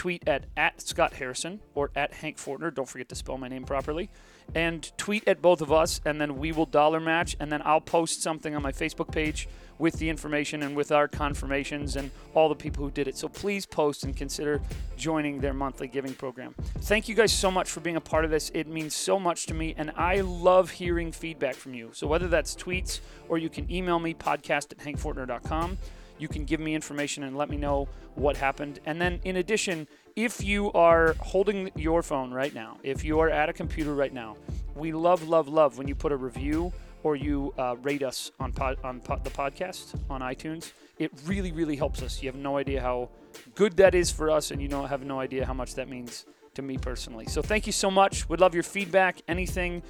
[0.00, 2.74] tweet at, at Scott Harrison or at Hank Fortener.
[2.74, 4.08] Don't forget to spell my name properly.
[4.54, 7.36] And tweet at both of us, and then we will dollar match.
[7.38, 9.46] And then I'll post something on my Facebook page
[9.78, 13.18] with the information and with our confirmations and all the people who did it.
[13.18, 14.62] So please post and consider
[14.96, 16.54] joining their monthly giving program.
[16.78, 18.50] Thank you guys so much for being a part of this.
[18.54, 21.90] It means so much to me, and I love hearing feedback from you.
[21.92, 25.76] So whether that's tweets or you can email me, podcast at hankfortener.com.
[26.20, 28.80] You can give me information and let me know what happened.
[28.84, 33.30] And then, in addition, if you are holding your phone right now, if you are
[33.30, 34.36] at a computer right now,
[34.74, 38.52] we love, love, love when you put a review or you uh, rate us on
[38.84, 40.72] on the podcast on iTunes.
[40.98, 42.22] It really, really helps us.
[42.22, 43.08] You have no idea how
[43.54, 46.26] good that is for us, and you don't have no idea how much that means
[46.54, 47.26] to me personally.
[47.26, 48.28] So thank you so much.
[48.28, 49.82] Would love your feedback, anything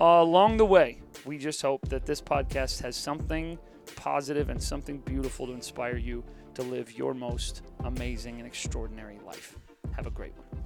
[0.00, 1.00] uh, along the way.
[1.24, 3.58] We just hope that this podcast has something
[3.96, 6.24] positive and something beautiful to inspire you
[6.54, 9.56] to live your most amazing and extraordinary life.
[9.96, 10.64] Have a great one.